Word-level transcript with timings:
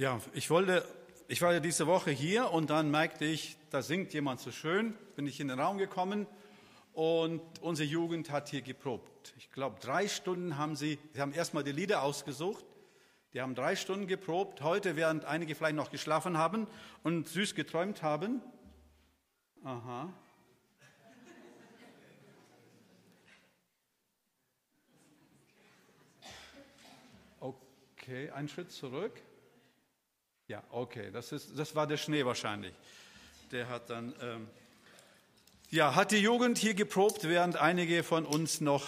Ja, 0.00 0.18
ich 0.32 0.48
wollte, 0.48 0.82
ich 1.28 1.42
war 1.42 1.52
ja 1.52 1.60
diese 1.60 1.86
Woche 1.86 2.10
hier 2.10 2.52
und 2.52 2.70
dann 2.70 2.90
merkte 2.90 3.26
ich, 3.26 3.58
da 3.68 3.82
singt 3.82 4.14
jemand 4.14 4.40
so 4.40 4.50
schön, 4.50 4.94
bin 5.14 5.26
ich 5.26 5.40
in 5.40 5.48
den 5.48 5.60
Raum 5.60 5.76
gekommen 5.76 6.26
und 6.94 7.42
unsere 7.60 7.86
Jugend 7.86 8.30
hat 8.30 8.48
hier 8.48 8.62
geprobt. 8.62 9.34
Ich 9.36 9.52
glaube, 9.52 9.78
drei 9.78 10.08
Stunden 10.08 10.56
haben 10.56 10.74
sie, 10.74 10.98
sie 11.12 11.20
haben 11.20 11.34
erstmal 11.34 11.64
die 11.64 11.72
Lieder 11.72 12.02
ausgesucht, 12.02 12.64
die 13.34 13.42
haben 13.42 13.54
drei 13.54 13.76
Stunden 13.76 14.06
geprobt, 14.06 14.62
heute 14.62 14.96
während 14.96 15.26
einige 15.26 15.54
vielleicht 15.54 15.76
noch 15.76 15.90
geschlafen 15.90 16.38
haben 16.38 16.66
und 17.02 17.28
süß 17.28 17.54
geträumt 17.54 18.02
haben. 18.02 18.40
Aha. 19.64 20.10
Okay, 27.38 28.30
einen 28.30 28.48
Schritt 28.48 28.72
zurück. 28.72 29.20
Ja, 30.50 30.64
okay, 30.72 31.12
das, 31.12 31.30
ist, 31.30 31.56
das 31.56 31.76
war 31.76 31.86
der 31.86 31.96
Schnee 31.96 32.24
wahrscheinlich. 32.24 32.72
Der 33.52 33.68
hat 33.68 33.88
dann, 33.88 34.12
ähm, 34.20 34.48
ja, 35.70 35.94
hat 35.94 36.10
die 36.10 36.16
Jugend 36.16 36.58
hier 36.58 36.74
geprobt, 36.74 37.22
während 37.22 37.56
einige 37.56 38.02
von 38.02 38.26
uns 38.26 38.60
noch 38.60 38.84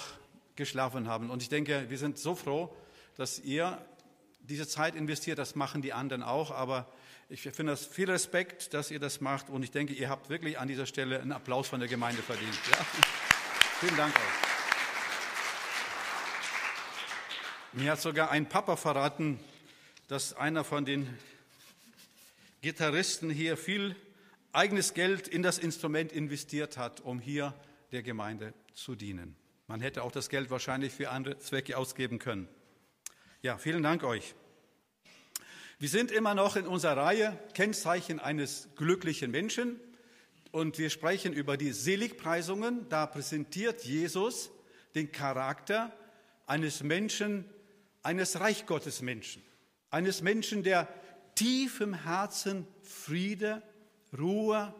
geschlafen 0.56 1.06
haben. 1.06 1.30
Und 1.30 1.40
ich 1.40 1.48
denke, 1.48 1.88
wir 1.88 1.98
sind 1.98 2.18
so 2.18 2.34
froh, 2.34 2.74
dass 3.16 3.38
ihr 3.38 3.78
diese 4.40 4.66
Zeit 4.66 4.96
investiert. 4.96 5.38
Das 5.38 5.54
machen 5.54 5.82
die 5.82 5.92
anderen 5.92 6.24
auch. 6.24 6.50
Aber 6.50 6.88
ich 7.28 7.42
finde 7.42 7.66
das 7.66 7.86
viel 7.86 8.10
Respekt, 8.10 8.74
dass 8.74 8.90
ihr 8.90 8.98
das 8.98 9.20
macht. 9.20 9.48
Und 9.48 9.62
ich 9.62 9.70
denke, 9.70 9.92
ihr 9.92 10.10
habt 10.10 10.30
wirklich 10.30 10.58
an 10.58 10.66
dieser 10.66 10.86
Stelle 10.86 11.20
einen 11.20 11.30
Applaus 11.30 11.68
von 11.68 11.78
der 11.78 11.88
Gemeinde 11.88 12.22
verdient. 12.22 12.58
Ja? 12.72 12.84
Vielen 13.78 13.96
Dank 13.96 14.12
euch. 14.16 14.22
Mir 17.74 17.92
hat 17.92 18.00
sogar 18.00 18.32
ein 18.32 18.48
Papa 18.48 18.74
verraten, 18.74 19.38
dass 20.08 20.34
einer 20.34 20.64
von 20.64 20.84
den 20.84 21.16
Gitarristen 22.62 23.28
hier 23.28 23.56
viel 23.56 23.96
eigenes 24.52 24.94
Geld 24.94 25.26
in 25.26 25.42
das 25.42 25.58
Instrument 25.58 26.12
investiert 26.12 26.78
hat, 26.78 27.00
um 27.00 27.18
hier 27.18 27.54
der 27.90 28.04
Gemeinde 28.04 28.54
zu 28.72 28.94
dienen. 28.94 29.34
Man 29.66 29.80
hätte 29.80 30.04
auch 30.04 30.12
das 30.12 30.28
Geld 30.28 30.48
wahrscheinlich 30.48 30.92
für 30.92 31.10
andere 31.10 31.38
Zwecke 31.38 31.76
ausgeben 31.76 32.20
können. 32.20 32.46
Ja, 33.42 33.58
vielen 33.58 33.82
Dank 33.82 34.04
euch. 34.04 34.36
Wir 35.80 35.88
sind 35.88 36.12
immer 36.12 36.34
noch 36.36 36.54
in 36.54 36.68
unserer 36.68 36.98
Reihe 36.98 37.36
Kennzeichen 37.54 38.20
eines 38.20 38.68
glücklichen 38.76 39.32
Menschen 39.32 39.80
und 40.52 40.78
wir 40.78 40.90
sprechen 40.90 41.32
über 41.32 41.56
die 41.56 41.72
Seligpreisungen. 41.72 42.88
Da 42.88 43.06
präsentiert 43.06 43.82
Jesus 43.82 44.52
den 44.94 45.10
Charakter 45.10 45.92
eines 46.46 46.84
Menschen, 46.84 47.44
eines 48.04 48.38
Reichgottes 48.38 49.02
Menschen, 49.02 49.42
eines 49.90 50.22
Menschen, 50.22 50.62
der 50.62 50.86
tief 51.34 51.80
im 51.80 51.94
Herzen 51.94 52.66
Friede, 52.82 53.62
Ruhe 54.16 54.74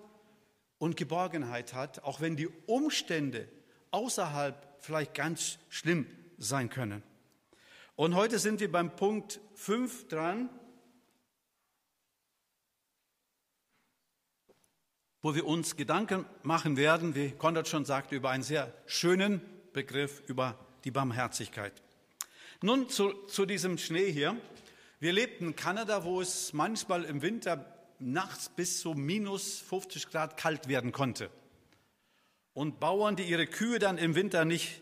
und 0.79 0.97
Geborgenheit 0.97 1.75
hat, 1.75 2.03
auch 2.05 2.21
wenn 2.21 2.37
die 2.37 2.49
Umstände 2.67 3.49
außerhalb 3.91 4.77
vielleicht 4.81 5.15
ganz 5.15 5.59
schlimm 5.69 6.07
sein 6.39 6.71
können. 6.71 7.03
Und 7.95 8.15
heute 8.15 8.39
sind 8.39 8.61
wir 8.61 8.71
beim 8.71 8.97
Punkt 8.97 9.41
5 9.55 10.09
dran, 10.09 10.51
wo 15.23 15.35
wir 15.35 15.47
uns 15.47 15.77
Gedanken 15.77 16.27
machen 16.43 16.77
werden, 16.77 17.15
wie 17.15 17.31
Konrad 17.31 17.69
schon 17.69 17.85
sagte, 17.85 18.17
über 18.17 18.31
einen 18.31 18.43
sehr 18.43 18.75
schönen 18.87 19.41
Begriff, 19.73 20.23
über 20.27 20.59
die 20.85 20.91
Barmherzigkeit. 20.91 21.81
Nun 22.61 22.89
zu, 22.89 23.13
zu 23.27 23.47
diesem 23.47 23.79
Schnee 23.79 24.11
hier. 24.11 24.37
Wir 25.03 25.13
lebten 25.13 25.47
in 25.47 25.57
Kanada, 25.57 26.05
wo 26.05 26.21
es 26.21 26.53
manchmal 26.53 27.03
im 27.03 27.23
Winter 27.23 27.67
nachts 27.99 28.49
bis 28.49 28.79
zu 28.79 28.95
minus 28.95 29.59
50 29.59 30.09
Grad 30.09 30.37
kalt 30.37 30.69
werden 30.69 30.93
konnte. 30.93 31.29
Und 32.55 32.79
Bauern, 32.79 33.17
die 33.17 33.25
ihre 33.25 33.49
Kühe 33.49 33.81
dann 33.81 33.99
im 33.99 34.15
Winter 34.15 34.45
nicht 34.45 34.81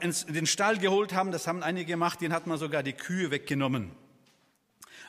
in 0.00 0.32
den 0.32 0.46
Stall 0.46 0.78
geholt 0.78 1.12
haben, 1.12 1.30
das 1.30 1.46
haben 1.46 1.62
einige 1.62 1.92
gemacht, 1.92 2.22
denen 2.22 2.32
hat 2.32 2.46
man 2.46 2.56
sogar 2.56 2.82
die 2.82 2.94
Kühe 2.94 3.30
weggenommen. 3.30 3.90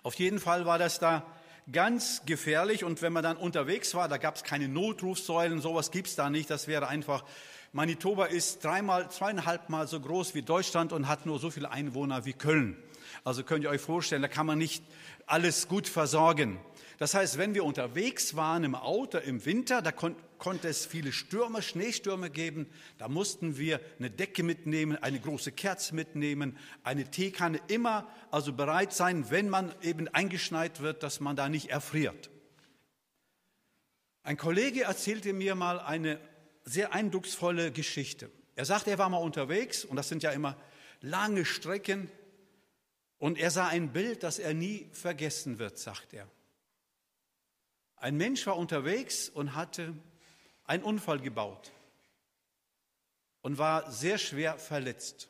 Auf 0.03 0.15
jeden 0.15 0.41
Fall 0.41 0.65
war 0.65 0.77
das 0.77 0.99
da 0.99 1.25
ganz 1.71 2.23
gefährlich 2.25 2.83
und 2.83 3.01
wenn 3.01 3.13
man 3.13 3.23
dann 3.23 3.37
unterwegs 3.37 3.95
war, 3.95 4.09
da 4.09 4.17
gab 4.17 4.35
es 4.35 4.43
keine 4.43 4.67
Notrufsäulen, 4.67 5.61
sowas 5.61 5.91
gibt 5.91 6.09
es 6.09 6.17
da 6.17 6.29
nicht, 6.29 6.49
das 6.49 6.67
wäre 6.67 6.89
einfach 6.89 7.23
Manitoba 7.71 8.25
ist 8.25 8.65
dreimal, 8.65 9.09
zweieinhalb 9.09 9.69
Mal 9.69 9.87
so 9.87 10.01
groß 10.01 10.35
wie 10.35 10.41
Deutschland 10.41 10.91
und 10.91 11.07
hat 11.07 11.25
nur 11.25 11.39
so 11.39 11.51
viele 11.51 11.71
Einwohner 11.71 12.25
wie 12.25 12.33
Köln. 12.33 12.75
Also 13.23 13.43
könnt 13.43 13.63
ihr 13.63 13.69
euch 13.69 13.81
vorstellen, 13.81 14.21
da 14.21 14.27
kann 14.27 14.45
man 14.45 14.57
nicht 14.57 14.83
alles 15.25 15.67
gut 15.67 15.87
versorgen. 15.87 16.59
Das 16.97 17.13
heißt, 17.13 17.37
wenn 17.37 17.53
wir 17.53 17.63
unterwegs 17.63 18.35
waren 18.35 18.63
im 18.63 18.75
Auto 18.75 19.17
im 19.19 19.45
Winter, 19.45 19.81
da 19.81 19.91
kon 19.91 20.15
konnte 20.37 20.69
es 20.69 20.85
viele 20.85 21.11
Stürme, 21.11 21.61
Schneestürme 21.61 22.29
geben. 22.29 22.67
Da 22.97 23.09
mussten 23.09 23.57
wir 23.57 23.81
eine 23.99 24.09
Decke 24.09 24.41
mitnehmen, 24.41 24.95
eine 24.95 25.19
große 25.19 25.51
Kerze 25.51 25.93
mitnehmen, 25.93 26.57
eine 26.83 27.11
Teekanne, 27.11 27.59
immer 27.67 28.07
also 28.31 28.53
bereit 28.53 28.93
sein, 28.93 29.29
wenn 29.29 29.49
man 29.49 29.73
eben 29.81 30.07
eingeschneit 30.07 30.79
wird, 30.79 31.03
dass 31.03 31.19
man 31.19 31.35
da 31.35 31.49
nicht 31.49 31.69
erfriert. 31.69 32.29
Ein 34.23 34.37
Kollege 34.37 34.83
erzählte 34.83 35.33
mir 35.33 35.55
mal 35.55 35.79
eine 35.79 36.21
sehr 36.63 36.93
eindrucksvolle 36.93 37.71
Geschichte. 37.71 38.31
Er 38.55 38.65
sagte, 38.65 38.91
er 38.91 38.97
war 38.97 39.09
mal 39.09 39.17
unterwegs 39.17 39.83
und 39.83 39.95
das 39.95 40.07
sind 40.07 40.23
ja 40.23 40.31
immer 40.31 40.55
lange 41.01 41.45
Strecken 41.45 42.09
und 43.19 43.37
er 43.37 43.51
sah 43.51 43.67
ein 43.67 43.91
Bild, 43.91 44.23
das 44.23 44.39
er 44.39 44.53
nie 44.53 44.89
vergessen 44.91 45.59
wird, 45.59 45.77
sagt 45.77 46.13
er. 46.13 46.27
Ein 47.97 48.15
Mensch 48.15 48.47
war 48.47 48.57
unterwegs 48.57 49.27
und 49.27 49.55
hatte 49.55 49.93
einen 50.63 50.83
Unfall 50.83 51.19
gebaut 51.19 51.71
und 53.41 53.57
war 53.57 53.91
sehr 53.91 54.17
schwer 54.17 54.57
verletzt. 54.57 55.27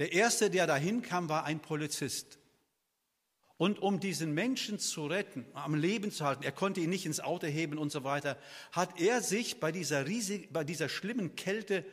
Der 0.00 0.12
erste, 0.12 0.50
der 0.50 0.66
dahin 0.66 1.02
kam, 1.02 1.28
war 1.28 1.44
ein 1.44 1.60
Polizist. 1.60 2.38
Und 3.56 3.80
um 3.80 3.98
diesen 3.98 4.34
Menschen 4.34 4.78
zu 4.78 5.06
retten, 5.06 5.44
am 5.54 5.74
Leben 5.74 6.12
zu 6.12 6.24
halten, 6.24 6.44
er 6.44 6.52
konnte 6.52 6.80
ihn 6.80 6.90
nicht 6.90 7.06
ins 7.06 7.18
Auto 7.18 7.46
heben 7.46 7.78
und 7.78 7.90
so 7.90 8.04
weiter, 8.04 8.36
hat 8.70 9.00
er 9.00 9.20
sich 9.20 9.58
bei 9.58 9.72
dieser, 9.72 10.06
riesig, 10.06 10.52
bei 10.52 10.62
dieser 10.62 10.88
schlimmen 10.88 11.34
Kälte 11.34 11.84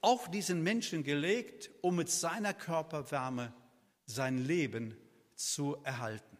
auf 0.00 0.30
diesen 0.30 0.62
Menschen 0.62 1.04
gelegt, 1.04 1.70
um 1.82 1.96
mit 1.96 2.10
seiner 2.10 2.54
Körperwärme 2.54 3.52
sein 4.10 4.38
Leben 4.38 4.96
zu 5.34 5.76
erhalten. 5.84 6.36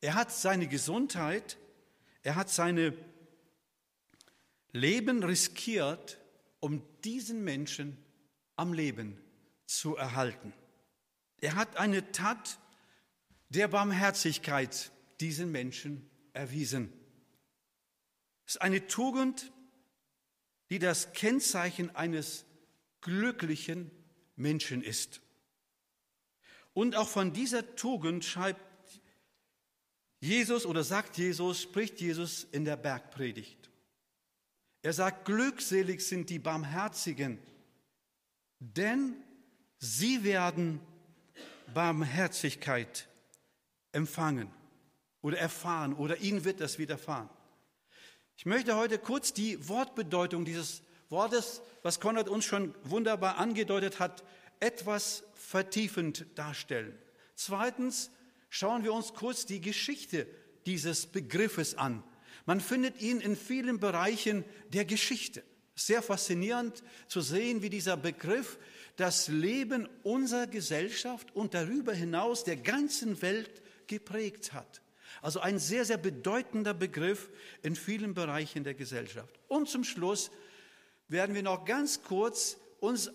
Er 0.00 0.14
hat 0.14 0.32
seine 0.32 0.68
Gesundheit, 0.68 1.58
er 2.22 2.36
hat 2.36 2.50
seine 2.50 2.96
Leben 4.72 5.22
riskiert, 5.22 6.18
um 6.60 6.82
diesen 7.04 7.44
Menschen 7.44 7.96
am 8.56 8.72
Leben 8.72 9.18
zu 9.66 9.96
erhalten. 9.96 10.52
Er 11.40 11.54
hat 11.54 11.76
eine 11.76 12.12
Tat 12.12 12.58
der 13.48 13.68
Barmherzigkeit 13.68 14.90
diesen 15.20 15.50
Menschen 15.50 16.08
erwiesen. 16.32 16.92
Es 18.46 18.56
ist 18.56 18.62
eine 18.62 18.86
Tugend, 18.86 19.52
die 20.70 20.78
das 20.78 21.12
Kennzeichen 21.12 21.94
eines 21.96 22.44
glücklichen 23.00 23.90
Menschen 24.36 24.82
ist. 24.82 25.20
Und 26.80 26.96
auch 26.96 27.08
von 27.08 27.34
dieser 27.34 27.76
Tugend 27.76 28.24
schreibt 28.24 28.58
Jesus 30.18 30.64
oder 30.64 30.82
sagt 30.82 31.18
Jesus, 31.18 31.60
spricht 31.60 32.00
Jesus 32.00 32.44
in 32.52 32.64
der 32.64 32.78
Bergpredigt. 32.78 33.68
Er 34.80 34.94
sagt, 34.94 35.26
glückselig 35.26 36.00
sind 36.00 36.30
die 36.30 36.38
Barmherzigen, 36.38 37.38
denn 38.60 39.14
sie 39.76 40.24
werden 40.24 40.80
Barmherzigkeit 41.74 43.06
empfangen 43.92 44.50
oder 45.20 45.36
erfahren 45.36 45.92
oder 45.92 46.16
ihnen 46.16 46.46
wird 46.46 46.62
das 46.62 46.78
widerfahren. 46.78 47.28
Ich 48.38 48.46
möchte 48.46 48.74
heute 48.74 48.98
kurz 48.98 49.34
die 49.34 49.68
Wortbedeutung 49.68 50.46
dieses 50.46 50.80
Wortes, 51.10 51.60
was 51.82 52.00
Konrad 52.00 52.30
uns 52.30 52.46
schon 52.46 52.74
wunderbar 52.84 53.36
angedeutet 53.36 54.00
hat, 54.00 54.24
etwas 54.60 55.24
vertiefend 55.34 56.26
darstellen. 56.34 56.96
Zweitens 57.34 58.10
schauen 58.50 58.84
wir 58.84 58.92
uns 58.92 59.14
kurz 59.14 59.46
die 59.46 59.60
Geschichte 59.60 60.26
dieses 60.66 61.06
Begriffes 61.06 61.74
an. 61.74 62.02
Man 62.46 62.60
findet 62.60 63.00
ihn 63.00 63.20
in 63.20 63.36
vielen 63.36 63.80
Bereichen 63.80 64.44
der 64.68 64.84
Geschichte. 64.84 65.42
Sehr 65.74 66.02
faszinierend 66.02 66.82
zu 67.08 67.20
sehen, 67.20 67.62
wie 67.62 67.70
dieser 67.70 67.96
Begriff 67.96 68.58
das 68.96 69.28
Leben 69.28 69.88
unserer 70.02 70.46
Gesellschaft 70.46 71.34
und 71.34 71.54
darüber 71.54 71.94
hinaus 71.94 72.44
der 72.44 72.56
ganzen 72.56 73.22
Welt 73.22 73.62
geprägt 73.86 74.52
hat. 74.52 74.82
Also 75.22 75.40
ein 75.40 75.58
sehr, 75.58 75.84
sehr 75.84 75.96
bedeutender 75.96 76.74
Begriff 76.74 77.30
in 77.62 77.76
vielen 77.76 78.14
Bereichen 78.14 78.64
der 78.64 78.74
Gesellschaft. 78.74 79.34
Und 79.48 79.68
zum 79.68 79.84
Schluss 79.84 80.30
werden 81.08 81.34
wir 81.34 81.42
noch 81.42 81.64
ganz 81.64 82.02
kurz 82.02 82.58
uns 82.78 83.10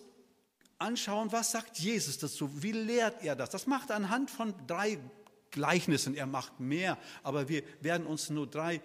anschauen, 0.78 1.32
was 1.32 1.52
sagt 1.52 1.78
Jesus 1.78 2.18
dazu? 2.18 2.62
Wie 2.62 2.72
lehrt 2.72 3.22
er 3.22 3.36
das? 3.36 3.50
Das 3.50 3.66
macht 3.66 3.90
er 3.90 3.96
anhand 3.96 4.30
von 4.30 4.54
drei 4.66 4.98
Gleichnissen. 5.50 6.14
Er 6.14 6.26
macht 6.26 6.60
mehr, 6.60 6.98
aber 7.22 7.48
wir 7.48 7.62
werden 7.80 8.06
uns 8.06 8.30
nur 8.30 8.46
drei 8.46 8.82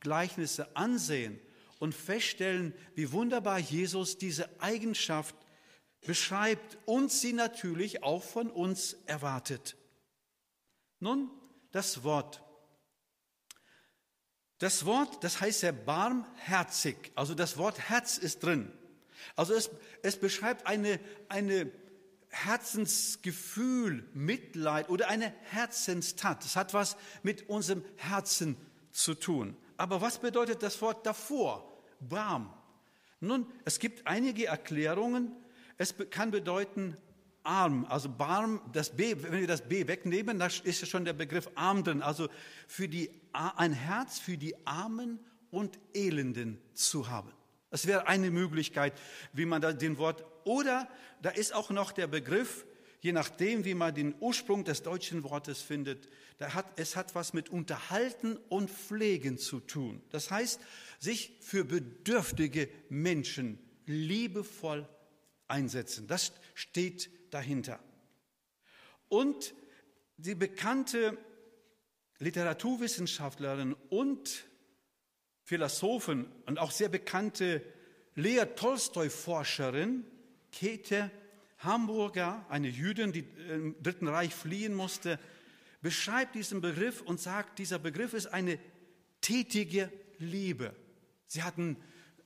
Gleichnisse 0.00 0.76
ansehen 0.76 1.40
und 1.78 1.94
feststellen, 1.94 2.74
wie 2.94 3.12
wunderbar 3.12 3.58
Jesus 3.58 4.18
diese 4.18 4.48
Eigenschaft 4.60 5.34
beschreibt 6.06 6.78
und 6.86 7.10
sie 7.10 7.32
natürlich 7.32 8.02
auch 8.02 8.22
von 8.22 8.50
uns 8.50 8.94
erwartet. 9.06 9.76
Nun, 11.00 11.30
das 11.72 12.02
Wort. 12.04 12.42
Das 14.58 14.84
Wort, 14.84 15.22
das 15.22 15.40
heißt 15.40 15.62
ja 15.62 15.72
barmherzig, 15.72 17.12
also 17.14 17.34
das 17.34 17.56
Wort 17.56 17.78
Herz 17.78 18.18
ist 18.18 18.42
drin. 18.42 18.72
Also 19.36 19.54
es, 19.54 19.70
es 20.02 20.18
beschreibt 20.18 20.66
eine, 20.66 21.00
eine 21.28 21.70
Herzensgefühl, 22.30 24.08
Mitleid 24.14 24.88
oder 24.88 25.08
eine 25.08 25.32
Herzenstat. 25.50 26.44
Es 26.44 26.56
hat 26.56 26.74
was 26.74 26.96
mit 27.22 27.48
unserem 27.48 27.84
Herzen 27.96 28.56
zu 28.92 29.14
tun. 29.14 29.56
Aber 29.76 30.00
was 30.00 30.18
bedeutet 30.18 30.62
das 30.62 30.80
Wort 30.82 31.06
davor? 31.06 31.82
Barm. 32.00 32.52
Nun, 33.20 33.46
es 33.64 33.78
gibt 33.78 34.06
einige 34.06 34.46
Erklärungen. 34.46 35.32
Es 35.76 35.94
kann 36.10 36.30
bedeuten 36.30 36.96
arm, 37.42 37.86
also 37.88 38.08
barm, 38.08 38.60
das 38.72 38.90
B, 38.90 39.16
wenn 39.22 39.40
wir 39.40 39.46
das 39.46 39.68
B 39.68 39.86
wegnehmen, 39.86 40.38
da 40.38 40.46
ist 40.46 40.86
schon 40.86 41.04
der 41.04 41.14
Begriff 41.14 41.48
arm 41.54 41.82
drin, 41.82 42.02
also 42.02 42.28
für 42.66 42.88
die, 42.88 43.10
ein 43.32 43.72
Herz 43.72 44.18
für 44.18 44.36
die 44.36 44.54
Armen 44.66 45.18
und 45.50 45.78
Elenden 45.94 46.58
zu 46.74 47.08
haben. 47.08 47.32
Das 47.70 47.86
wäre 47.86 48.06
eine 48.06 48.30
Möglichkeit, 48.30 48.94
wie 49.32 49.44
man 49.44 49.60
den 49.78 49.98
Wort, 49.98 50.24
oder 50.44 50.88
da 51.22 51.30
ist 51.30 51.54
auch 51.54 51.70
noch 51.70 51.92
der 51.92 52.06
Begriff, 52.06 52.64
je 53.00 53.12
nachdem, 53.12 53.64
wie 53.64 53.74
man 53.74 53.94
den 53.94 54.14
Ursprung 54.20 54.64
des 54.64 54.82
deutschen 54.82 55.22
Wortes 55.22 55.60
findet, 55.60 56.08
da 56.38 56.54
hat, 56.54 56.66
es 56.78 56.96
hat 56.96 57.14
was 57.14 57.32
mit 57.32 57.48
Unterhalten 57.50 58.36
und 58.48 58.70
Pflegen 58.70 59.38
zu 59.38 59.60
tun. 59.60 60.02
Das 60.10 60.30
heißt, 60.30 60.60
sich 60.98 61.36
für 61.40 61.64
bedürftige 61.64 62.68
Menschen 62.88 63.58
liebevoll 63.86 64.88
einsetzen. 65.46 66.06
Das 66.06 66.32
steht 66.54 67.10
dahinter. 67.30 67.80
Und 69.08 69.54
die 70.16 70.34
bekannte 70.34 71.16
Literaturwissenschaftlerin 72.18 73.74
und 73.90 74.47
Philosophin 75.48 76.26
und 76.44 76.58
auch 76.58 76.70
sehr 76.70 76.90
bekannte 76.90 77.62
Lea 78.14 78.44
Tolstoi-Forscherin 78.54 80.04
Käthe 80.52 81.10
Hamburger, 81.56 82.44
eine 82.50 82.68
Jüdin, 82.68 83.12
die 83.12 83.24
im 83.48 83.74
Dritten 83.82 84.08
Reich 84.08 84.34
fliehen 84.34 84.74
musste, 84.74 85.18
beschreibt 85.80 86.34
diesen 86.34 86.60
Begriff 86.60 87.00
und 87.00 87.18
sagt, 87.18 87.58
dieser 87.58 87.78
Begriff 87.78 88.12
ist 88.12 88.26
eine 88.26 88.58
tätige 89.22 89.90
Liebe. 90.18 90.76
Sie 91.26 91.42
hatten 91.42 91.78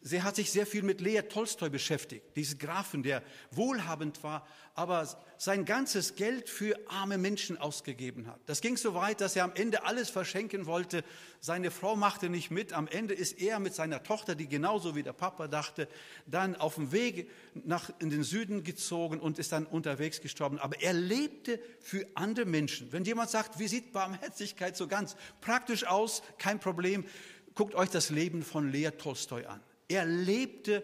Sie 0.05 0.23
hat 0.23 0.35
sich 0.35 0.51
sehr 0.51 0.67
viel 0.67 0.83
mit 0.83 1.01
Lea 1.01 1.23
Tolstoi 1.23 1.71
beschäftigt, 1.71 2.37
diesen 2.37 2.59
Grafen, 2.59 3.05
der 3.05 3.23
wohlhabend 3.53 4.25
war, 4.25 4.45
aber 4.75 5.07
sein 5.39 5.65
ganzes 5.65 6.17
Geld 6.17 6.49
für 6.49 6.77
arme 6.89 7.19
Menschen 7.19 7.57
ausgegeben 7.57 8.27
hat. 8.27 8.41
Das 8.47 8.61
ging 8.61 8.77
so 8.77 8.95
weit, 8.95 9.21
dass 9.21 9.37
er 9.37 9.45
am 9.45 9.53
Ende 9.55 9.85
alles 9.85 10.11
verschenken 10.11 10.67
wollte. 10.67 11.05
Seine 11.41 11.71
Frau 11.71 11.95
machte 11.95 12.31
nicht 12.31 12.51
mit. 12.51 12.73
Am 12.73 12.89
Ende 12.89 13.15
ist 13.15 13.41
er 13.41 13.61
mit 13.61 13.75
seiner 13.75 14.03
Tochter, 14.03 14.35
die 14.35 14.49
genauso 14.49 14.97
wie 14.97 15.05
der 15.05 15.13
Papa 15.13 15.47
dachte, 15.47 15.87
dann 16.27 16.57
auf 16.57 16.75
dem 16.75 16.91
Weg 16.91 17.31
nach 17.55 17.91
in 18.01 18.11
den 18.11 18.25
Süden 18.25 18.65
gezogen 18.65 19.21
und 19.21 19.39
ist 19.39 19.53
dann 19.53 19.67
unterwegs 19.67 20.21
gestorben. 20.21 20.59
Aber 20.59 20.81
er 20.81 20.95
lebte 20.95 21.61
für 21.81 22.07
andere 22.15 22.47
Menschen. 22.47 22.93
Wenn 22.93 23.05
jemand 23.05 23.31
sagt, 23.31 23.61
wie 23.61 23.69
sieht 23.69 23.93
Barmherzigkeit 23.93 24.77
so 24.77 24.89
ganz 24.89 25.15
praktisch 25.41 25.87
aus, 25.87 26.23
kein 26.39 26.59
Problem. 26.59 27.05
Guckt 27.55 27.77
euch 27.77 27.91
das 27.91 28.11
Leben 28.11 28.43
von 28.43 28.73
Lea 28.73 28.91
Tolstoi 28.91 29.45
an. 29.47 29.61
Er 29.93 30.07
lebte 30.07 30.83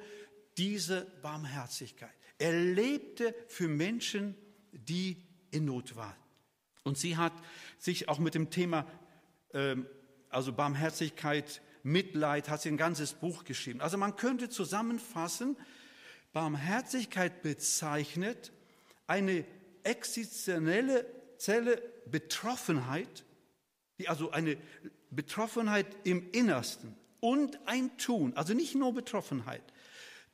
diese 0.58 1.06
Barmherzigkeit. 1.22 2.14
Er 2.36 2.52
lebte 2.52 3.34
für 3.46 3.66
Menschen, 3.66 4.34
die 4.72 5.16
in 5.50 5.64
Not 5.64 5.96
waren. 5.96 6.14
Und 6.84 6.98
sie 6.98 7.16
hat 7.16 7.32
sich 7.78 8.10
auch 8.10 8.18
mit 8.18 8.34
dem 8.34 8.50
Thema, 8.50 8.86
ähm, 9.54 9.86
also 10.28 10.52
Barmherzigkeit, 10.52 11.62
Mitleid, 11.82 12.50
hat 12.50 12.60
sie 12.60 12.68
ein 12.68 12.76
ganzes 12.76 13.14
Buch 13.14 13.44
geschrieben. 13.44 13.80
Also 13.80 13.96
man 13.96 14.16
könnte 14.16 14.50
zusammenfassen, 14.50 15.56
Barmherzigkeit 16.34 17.40
bezeichnet 17.40 18.52
eine 19.06 19.46
existenzielle 19.84 21.06
Betroffenheit, 22.10 23.24
also 24.06 24.32
eine 24.32 24.58
Betroffenheit 25.10 25.86
im 26.04 26.30
Innersten, 26.32 26.94
und 27.20 27.58
ein 27.66 27.96
Tun, 27.98 28.32
also 28.34 28.54
nicht 28.54 28.74
nur 28.74 28.94
Betroffenheit, 28.94 29.62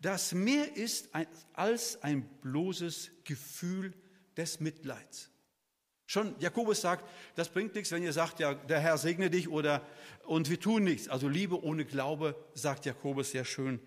das 0.00 0.32
mehr 0.32 0.76
ist 0.76 1.08
als 1.54 2.02
ein 2.02 2.28
bloßes 2.42 3.10
Gefühl 3.24 3.94
des 4.36 4.60
Mitleids. 4.60 5.30
Schon 6.06 6.34
Jakobus 6.38 6.82
sagt, 6.82 7.08
das 7.34 7.48
bringt 7.48 7.74
nichts, 7.74 7.90
wenn 7.90 8.02
ihr 8.02 8.12
sagt, 8.12 8.38
ja, 8.38 8.52
der 8.52 8.80
Herr 8.80 8.98
segne 8.98 9.30
dich 9.30 9.48
oder 9.48 9.86
und 10.26 10.50
wir 10.50 10.60
tun 10.60 10.84
nichts. 10.84 11.08
Also 11.08 11.28
Liebe 11.28 11.62
ohne 11.64 11.84
Glaube, 11.86 12.36
sagt 12.52 12.84
Jakobus 12.84 13.30
sehr 13.30 13.44
schön, 13.44 13.80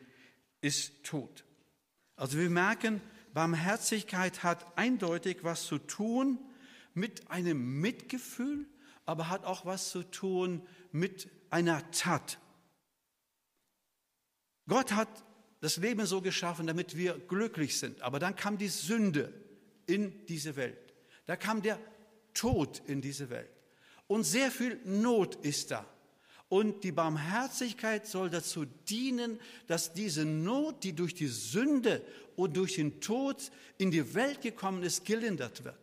ist 0.61 1.03
tot. 1.03 1.45
Also 2.15 2.39
wir 2.39 2.49
merken, 2.49 3.01
Barmherzigkeit 3.33 4.41
hat 4.41 4.65
eindeutig 4.77 5.43
was 5.43 5.65
zu 5.65 5.77
tun 5.77 6.39
mit 6.95 7.29
einem 7.29 7.79
Mitgefühl, 7.79 8.65
aber 9.05 9.29
hat 9.29 9.45
auch 9.45 9.65
was 9.67 9.91
zu 9.91 10.01
tun 10.01 10.65
mit 10.91 11.29
einer 11.51 11.89
Tat. 11.91 12.39
Gott 14.67 14.91
hat 14.91 15.07
das 15.61 15.77
Leben 15.77 16.05
so 16.05 16.21
geschaffen, 16.21 16.67
damit 16.67 16.95
wir 16.97 17.17
glücklich 17.17 17.79
sind. 17.79 18.01
Aber 18.01 18.19
dann 18.19 18.35
kam 18.35 18.57
die 18.57 18.67
Sünde 18.67 19.33
in 19.85 20.25
diese 20.27 20.55
Welt. 20.55 20.93
Da 21.25 21.35
kam 21.35 21.61
der 21.61 21.79
Tod 22.33 22.81
in 22.85 23.01
diese 23.01 23.29
Welt. 23.29 23.49
Und 24.07 24.23
sehr 24.23 24.51
viel 24.51 24.79
Not 24.85 25.35
ist 25.35 25.71
da. 25.71 25.85
Und 26.49 26.83
die 26.83 26.93
Barmherzigkeit 26.93 28.07
soll 28.07 28.29
dazu 28.29 28.65
dienen, 28.65 29.39
dass 29.67 29.93
diese 29.93 30.23
Not, 30.23 30.83
die 30.83 30.93
durch 30.93 31.13
die 31.13 31.27
Sünde 31.27 32.01
und 32.37 32.55
durch 32.55 32.75
den 32.75 33.01
Tod 33.01 33.51
in 33.77 33.91
die 33.91 34.13
Welt 34.13 34.41
gekommen 34.41 34.83
ist, 34.83 35.03
gelindert 35.03 35.65
wird. 35.65 35.77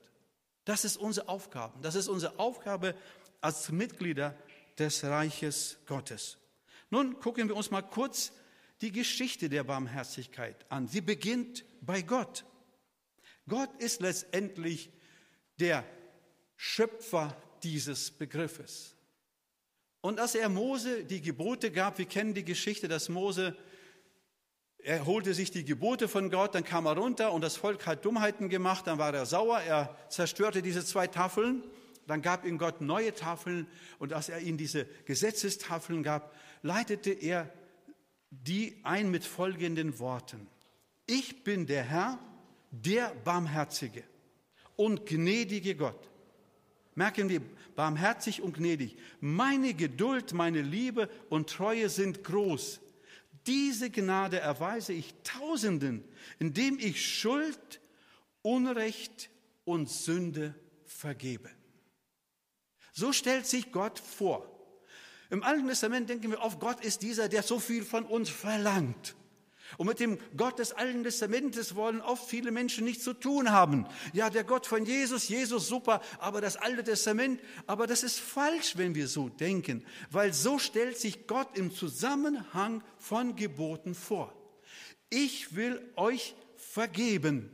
Das 0.64 0.86
ist 0.86 0.96
unsere 0.96 1.28
Aufgabe. 1.28 1.78
Das 1.82 1.94
ist 1.94 2.08
unsere 2.08 2.38
Aufgabe 2.38 2.94
als 3.42 3.70
Mitglieder 3.70 4.34
des 4.78 5.04
Reiches 5.04 5.76
Gottes. 5.86 6.38
Nun 6.88 7.20
gucken 7.20 7.48
wir 7.48 7.56
uns 7.56 7.70
mal 7.70 7.82
kurz 7.82 8.32
die 8.80 8.92
Geschichte 8.92 9.48
der 9.48 9.64
Barmherzigkeit 9.64 10.64
an. 10.70 10.88
Sie 10.88 11.00
beginnt 11.00 11.64
bei 11.80 12.02
Gott. 12.02 12.44
Gott 13.48 13.70
ist 13.78 14.00
letztendlich 14.00 14.90
der 15.60 15.84
Schöpfer 16.56 17.36
dieses 17.62 18.10
Begriffes. 18.10 18.94
Und 20.00 20.20
als 20.20 20.34
er 20.34 20.48
Mose 20.48 21.04
die 21.04 21.22
Gebote 21.22 21.70
gab, 21.70 21.98
wir 21.98 22.04
kennen 22.04 22.34
die 22.34 22.44
Geschichte, 22.44 22.88
dass 22.88 23.08
Mose, 23.08 23.56
er 24.78 25.06
holte 25.06 25.32
sich 25.32 25.50
die 25.50 25.64
Gebote 25.64 26.08
von 26.08 26.30
Gott, 26.30 26.54
dann 26.54 26.64
kam 26.64 26.86
er 26.86 26.96
runter 26.96 27.32
und 27.32 27.40
das 27.40 27.56
Volk 27.56 27.86
hat 27.86 28.04
Dummheiten 28.04 28.50
gemacht, 28.50 28.86
dann 28.86 28.98
war 28.98 29.14
er 29.14 29.24
sauer, 29.24 29.60
er 29.60 29.96
zerstörte 30.10 30.60
diese 30.60 30.84
zwei 30.84 31.06
Tafeln, 31.06 31.64
dann 32.06 32.20
gab 32.20 32.44
ihm 32.44 32.58
Gott 32.58 32.82
neue 32.82 33.14
Tafeln 33.14 33.66
und 33.98 34.12
als 34.12 34.28
er 34.28 34.40
ihnen 34.40 34.58
diese 34.58 34.84
Gesetzestafeln 35.06 36.02
gab, 36.02 36.34
leitete 36.60 37.10
er 37.10 37.50
die 38.42 38.78
ein 38.82 39.10
mit 39.10 39.24
folgenden 39.24 39.98
Worten. 39.98 40.46
Ich 41.06 41.44
bin 41.44 41.66
der 41.66 41.84
Herr, 41.84 42.18
der 42.70 43.14
Barmherzige 43.24 44.02
und 44.76 45.06
gnädige 45.06 45.76
Gott. 45.76 46.10
Merken 46.94 47.28
wir, 47.28 47.40
barmherzig 47.74 48.40
und 48.40 48.54
gnädig. 48.54 48.96
Meine 49.20 49.74
Geduld, 49.74 50.32
meine 50.32 50.62
Liebe 50.62 51.08
und 51.28 51.50
Treue 51.50 51.88
sind 51.88 52.22
groß. 52.22 52.80
Diese 53.46 53.90
Gnade 53.90 54.38
erweise 54.38 54.92
ich 54.92 55.14
Tausenden, 55.22 56.04
indem 56.38 56.78
ich 56.78 57.04
Schuld, 57.04 57.80
Unrecht 58.42 59.30
und 59.64 59.90
Sünde 59.90 60.54
vergebe. 60.86 61.50
So 62.92 63.12
stellt 63.12 63.46
sich 63.46 63.72
Gott 63.72 63.98
vor. 63.98 64.53
Im 65.34 65.42
Alten 65.42 65.66
Testament 65.66 66.08
denken 66.08 66.30
wir 66.30 66.40
oft, 66.40 66.60
Gott 66.60 66.84
ist 66.84 67.02
dieser, 67.02 67.28
der 67.28 67.42
so 67.42 67.58
viel 67.58 67.84
von 67.84 68.04
uns 68.04 68.30
verlangt. 68.30 69.16
Und 69.78 69.88
mit 69.88 69.98
dem 69.98 70.16
Gott 70.36 70.60
des 70.60 70.70
Alten 70.70 71.02
Testamentes 71.02 71.74
wollen 71.74 72.00
oft 72.00 72.28
viele 72.28 72.52
Menschen 72.52 72.84
nichts 72.84 73.02
zu 73.02 73.14
tun 73.14 73.50
haben. 73.50 73.84
Ja, 74.12 74.30
der 74.30 74.44
Gott 74.44 74.64
von 74.64 74.84
Jesus, 74.86 75.28
Jesus 75.28 75.66
super, 75.66 76.00
aber 76.20 76.40
das 76.40 76.56
Alte 76.56 76.84
Testament, 76.84 77.40
aber 77.66 77.88
das 77.88 78.04
ist 78.04 78.20
falsch, 78.20 78.76
wenn 78.76 78.94
wir 78.94 79.08
so 79.08 79.28
denken, 79.28 79.84
weil 80.08 80.32
so 80.32 80.60
stellt 80.60 80.98
sich 80.98 81.26
Gott 81.26 81.58
im 81.58 81.74
Zusammenhang 81.74 82.84
von 82.96 83.34
Geboten 83.34 83.96
vor. 83.96 84.32
Ich 85.10 85.56
will 85.56 85.82
euch 85.96 86.36
vergeben 86.56 87.50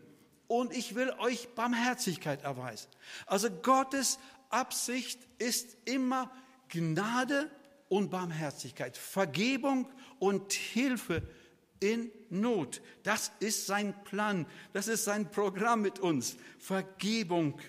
und 0.49 0.76
ich 0.76 0.94
will 0.94 1.14
euch 1.18 1.49
Barmherzigkeit 1.54 2.42
erweisen. 2.42 2.88
Also 3.25 3.49
Gottes 3.50 4.18
Absicht 4.50 5.18
ist 5.38 5.78
immer 5.87 6.30
Gnade 6.68 7.50
und 7.90 8.11
Barmherzigkeit, 8.11 8.97
Vergebung 8.97 9.87
und 10.18 10.52
Hilfe 10.52 11.23
in 11.80 12.11
Not. 12.30 12.80
Das 13.02 13.32
ist 13.40 13.66
sein 13.66 13.94
Plan, 14.04 14.47
das 14.73 14.88
ist 14.88 15.04
sein 15.04 15.30
Programm 15.30 15.82
mit 15.82 15.99
uns. 15.99 16.37
Vergebung 16.59 17.61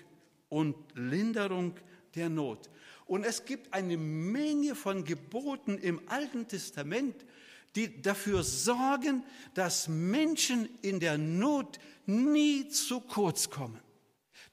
und 0.48 0.76
Linderung 0.94 1.74
der 2.14 2.30
Not. 2.30 2.70
Und 3.06 3.24
es 3.24 3.44
gibt 3.44 3.74
eine 3.74 3.96
Menge 3.96 4.74
von 4.74 5.04
Geboten 5.04 5.76
im 5.76 6.00
Alten 6.08 6.46
Testament, 6.46 7.26
die 7.74 8.00
dafür 8.00 8.44
sorgen, 8.44 9.24
dass 9.54 9.88
Menschen 9.88 10.68
in 10.82 11.00
der 11.00 11.18
Not 11.18 11.80
nie 12.06 12.68
zu 12.68 13.00
kurz 13.00 13.50
kommen. 13.50 13.80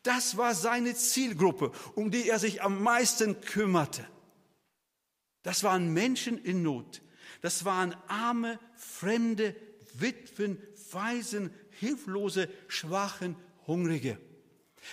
Das 0.02 0.36
war 0.36 0.56
seine 0.56 0.96
Zielgruppe, 0.96 1.72
um 1.94 2.10
die 2.10 2.28
er 2.28 2.40
sich 2.40 2.64
am 2.64 2.82
meisten 2.82 3.40
kümmerte. 3.42 4.08
Das 5.44 5.64
waren 5.64 5.94
Menschen 5.94 6.38
in 6.44 6.64
Not. 6.64 7.02
Das 7.42 7.66
waren 7.66 7.96
arme, 8.08 8.60
fremde, 8.76 9.56
Witwen, 9.94 10.62
Waisen, 10.92 11.52
Hilflose, 11.72 12.50
Schwachen, 12.68 13.36
Hungrige. 13.68 14.18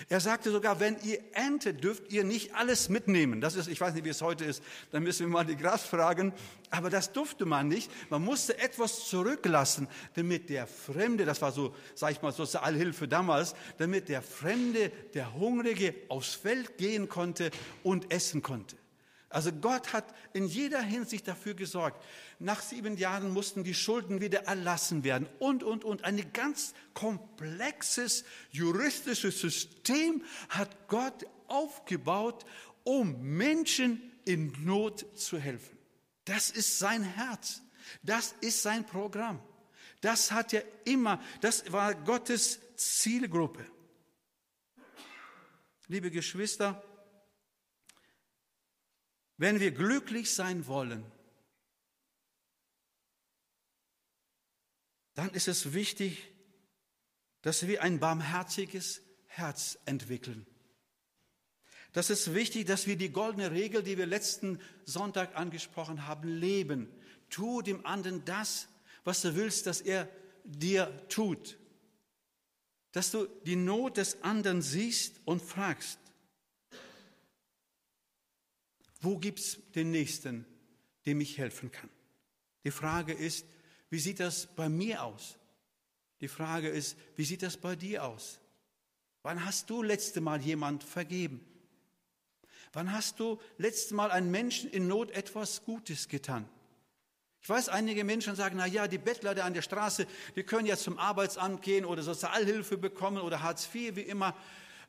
Er 0.08 0.20
sagte 0.20 0.50
sogar, 0.50 0.80
wenn 0.80 0.96
ihr 1.02 1.20
erntet, 1.32 1.82
dürft 1.82 2.12
ihr 2.12 2.24
nicht 2.24 2.54
alles 2.54 2.88
mitnehmen. 2.88 3.40
Das 3.40 3.54
ist, 3.54 3.68
ich 3.68 3.80
weiß 3.80 3.94
nicht, 3.94 4.04
wie 4.04 4.10
es 4.10 4.20
heute 4.20 4.44
ist, 4.44 4.62
dann 4.90 5.02
müssen 5.02 5.26
wir 5.26 5.32
mal 5.32 5.46
die 5.46 5.56
Gras 5.56 5.84
fragen. 5.84 6.32
Aber 6.70 6.90
das 6.90 7.12
durfte 7.12 7.46
man 7.46 7.68
nicht. 7.68 7.90
Man 8.10 8.22
musste 8.22 8.58
etwas 8.58 9.08
zurücklassen, 9.08 9.88
damit 10.14 10.50
der 10.50 10.66
Fremde, 10.66 11.24
das 11.24 11.40
war 11.40 11.52
so, 11.52 11.74
sag 11.94 12.12
ich 12.12 12.22
mal, 12.22 12.32
Sozialhilfe 12.32 13.08
damals, 13.08 13.54
damit 13.78 14.08
der 14.08 14.22
Fremde, 14.22 14.90
der 15.14 15.34
Hungrige 15.34 15.94
aufs 16.08 16.34
Feld 16.34 16.76
gehen 16.78 17.08
konnte 17.08 17.50
und 17.82 18.12
essen 18.12 18.42
konnte. 18.42 18.76
Also 19.36 19.52
Gott 19.52 19.92
hat 19.92 20.14
in 20.32 20.46
jeder 20.46 20.80
Hinsicht 20.80 21.28
dafür 21.28 21.52
gesorgt. 21.52 22.02
Nach 22.38 22.62
sieben 22.62 22.96
Jahren 22.96 23.34
mussten 23.34 23.64
die 23.64 23.74
Schulden 23.74 24.22
wieder 24.22 24.44
erlassen 24.44 25.04
werden 25.04 25.28
und, 25.40 25.62
und, 25.62 25.84
und. 25.84 26.04
Ein 26.04 26.32
ganz 26.32 26.72
komplexes 26.94 28.24
juristisches 28.50 29.38
System 29.38 30.24
hat 30.48 30.88
Gott 30.88 31.26
aufgebaut, 31.48 32.46
um 32.82 33.20
Menschen 33.20 34.10
in 34.24 34.54
Not 34.64 35.04
zu 35.18 35.38
helfen. 35.38 35.76
Das 36.24 36.48
ist 36.48 36.78
sein 36.78 37.02
Herz. 37.02 37.60
Das 38.02 38.34
ist 38.40 38.62
sein 38.62 38.86
Programm. 38.86 39.38
Das 40.00 40.32
hat 40.32 40.54
er 40.54 40.64
immer, 40.86 41.20
das 41.42 41.70
war 41.70 41.94
Gottes 41.94 42.58
Zielgruppe. 42.76 43.66
Liebe 45.88 46.10
Geschwister, 46.10 46.82
wenn 49.38 49.60
wir 49.60 49.70
glücklich 49.70 50.32
sein 50.34 50.66
wollen, 50.66 51.04
dann 55.14 55.30
ist 55.30 55.48
es 55.48 55.72
wichtig, 55.72 56.30
dass 57.42 57.66
wir 57.66 57.82
ein 57.82 58.00
barmherziges 58.00 59.02
Herz 59.26 59.78
entwickeln. 59.84 60.46
Das 61.92 62.10
ist 62.10 62.34
wichtig, 62.34 62.66
dass 62.66 62.86
wir 62.86 62.96
die 62.96 63.10
goldene 63.10 63.52
Regel, 63.52 63.82
die 63.82 63.96
wir 63.96 64.04
letzten 64.04 64.60
Sonntag 64.84 65.34
angesprochen 65.36 66.06
haben, 66.06 66.28
leben. 66.28 66.88
Tu 67.30 67.62
dem 67.62 67.86
anderen 67.86 68.24
das, 68.26 68.68
was 69.04 69.22
du 69.22 69.34
willst, 69.34 69.66
dass 69.66 69.80
er 69.80 70.08
dir 70.44 70.92
tut. 71.08 71.56
Dass 72.92 73.10
du 73.10 73.26
die 73.46 73.56
Not 73.56 73.96
des 73.96 74.22
anderen 74.22 74.60
siehst 74.60 75.20
und 75.24 75.40
fragst, 75.40 75.98
wo 79.00 79.18
gibt 79.18 79.40
es 79.40 79.58
den 79.74 79.90
Nächsten, 79.90 80.46
dem 81.04 81.20
ich 81.20 81.38
helfen 81.38 81.70
kann? 81.70 81.90
Die 82.64 82.70
Frage 82.70 83.12
ist, 83.12 83.46
wie 83.90 83.98
sieht 83.98 84.20
das 84.20 84.46
bei 84.54 84.68
mir 84.68 85.04
aus? 85.04 85.38
Die 86.20 86.28
Frage 86.28 86.68
ist, 86.68 86.96
wie 87.16 87.24
sieht 87.24 87.42
das 87.42 87.56
bei 87.56 87.76
dir 87.76 88.04
aus? 88.04 88.40
Wann 89.22 89.44
hast 89.44 89.70
du 89.70 89.82
letzte 89.82 90.20
Mal 90.20 90.40
jemand 90.40 90.82
vergeben? 90.82 91.40
Wann 92.72 92.92
hast 92.92 93.20
du 93.20 93.40
letzte 93.58 93.94
Mal 93.94 94.10
einem 94.10 94.30
Menschen 94.30 94.70
in 94.70 94.88
Not 94.88 95.10
etwas 95.10 95.64
Gutes 95.64 96.08
getan? 96.08 96.48
Ich 97.40 97.48
weiß, 97.48 97.68
einige 97.68 98.02
Menschen 98.02 98.34
sagen, 98.34 98.56
na 98.58 98.66
ja, 98.66 98.88
die 98.88 98.98
Bettler 98.98 99.34
da 99.34 99.44
an 99.44 99.54
der 99.54 99.62
Straße, 99.62 100.06
die 100.34 100.42
können 100.42 100.66
ja 100.66 100.76
zum 100.76 100.98
Arbeitsamt 100.98 101.62
gehen 101.62 101.84
oder 101.84 102.02
Sozialhilfe 102.02 102.76
bekommen 102.76 103.18
oder 103.18 103.42
Hartz 103.42 103.68
IV, 103.72 103.94
wie 103.94 104.00
immer. 104.00 104.36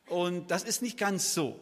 Und 0.07 0.49
das 0.49 0.63
ist 0.63 0.81
nicht 0.81 0.97
ganz 0.97 1.33
so. 1.33 1.59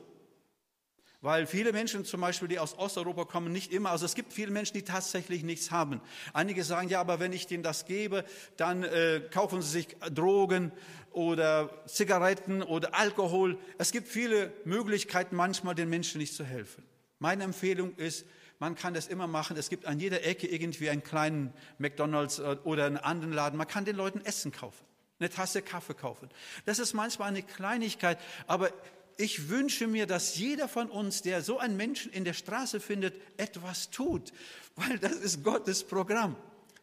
Weil 1.25 1.48
viele 1.48 1.74
Menschen 1.74 2.05
zum 2.05 2.22
Beispiel, 2.22 2.48
die 2.48 2.60
aus 2.60 2.77
Osteuropa 2.77 3.25
kommen, 3.25 3.51
nicht 3.51 3.74
immer, 3.74 3.89
also 3.89 4.05
es 4.05 4.13
gibt 4.13 4.32
viele 4.32 4.51
Menschen, 4.51 4.75
die 4.75 4.84
tatsächlich 4.84 5.41
nichts 5.41 5.72
haben. 5.72 6.00
Einige 6.34 6.63
sagen, 6.63 6.88
ja, 6.88 7.00
aber 7.00 7.20
wenn 7.20 7.34
ich 7.34 7.48
denen 7.48 7.63
das 7.63 7.86
gebe, 7.86 8.25
dann 8.58 8.84
äh, 8.84 9.22
kaufen 9.32 9.63
sie 9.63 9.72
sich 9.72 9.88
Drogen 10.13 10.72
oder 11.10 11.72
Zigaretten 11.88 12.62
oder 12.62 12.94
Alkohol. 12.94 13.58
Es 13.79 13.91
gibt 13.91 14.08
viele 14.08 14.53
Möglichkeiten, 14.65 15.36
manchmal 15.36 15.74
den 15.74 15.89
Menschen 15.89 16.20
nicht 16.20 16.36
zu 16.36 16.44
helfen. 16.44 16.84
Meine 17.17 17.44
Empfehlung 17.44 17.96
ist, 17.96 18.27
man 18.60 18.75
kann 18.75 18.94
das 18.94 19.08
immer 19.08 19.25
machen. 19.25 19.58
Es 19.58 19.72
gibt 19.72 19.88
an 19.88 20.00
jeder 20.00 20.24
Ecke 20.24 20.46
irgendwie 20.46 20.91
einen 20.91 21.01
kleinen 21.01 21.51
McDonald's 21.79 22.38
äh, 22.38 22.55
oder 22.63 22.86
einen 22.86 22.98
anderen 22.98 23.34
Laden. 23.34 23.58
Man 23.58 23.67
kann 23.67 23.84
den 23.84 23.96
Leuten 23.96 24.22
Essen 24.22 24.51
kaufen, 24.51 24.86
eine 25.20 25.32
Tasse 25.32 25.63
Kaffee 25.63 25.96
kaufen. 25.96 26.29
Das 26.65 26.77
ist 26.77 26.94
manchmal 26.94 27.29
eine 27.29 27.41
Kleinigkeit, 27.41 28.20
aber 28.46 28.70
ich 29.17 29.50
wünsche 29.50 29.88
mir, 29.88 30.07
dass 30.07 30.38
jeder 30.38 30.67
von 30.67 30.89
uns, 30.89 31.22
der 31.22 31.41
so 31.41 31.60
einen 31.60 31.77
Menschen 31.77 32.12
in 32.12 32.25
der 32.25 32.34
Straße 32.34 32.79
findet, 32.79 33.15
etwas 33.38 33.89
tut, 33.89 34.31
weil 34.75 35.00
das 35.00 35.13
ist 35.13 35.43
Gottes 35.43 35.84
Programm. 35.84 36.36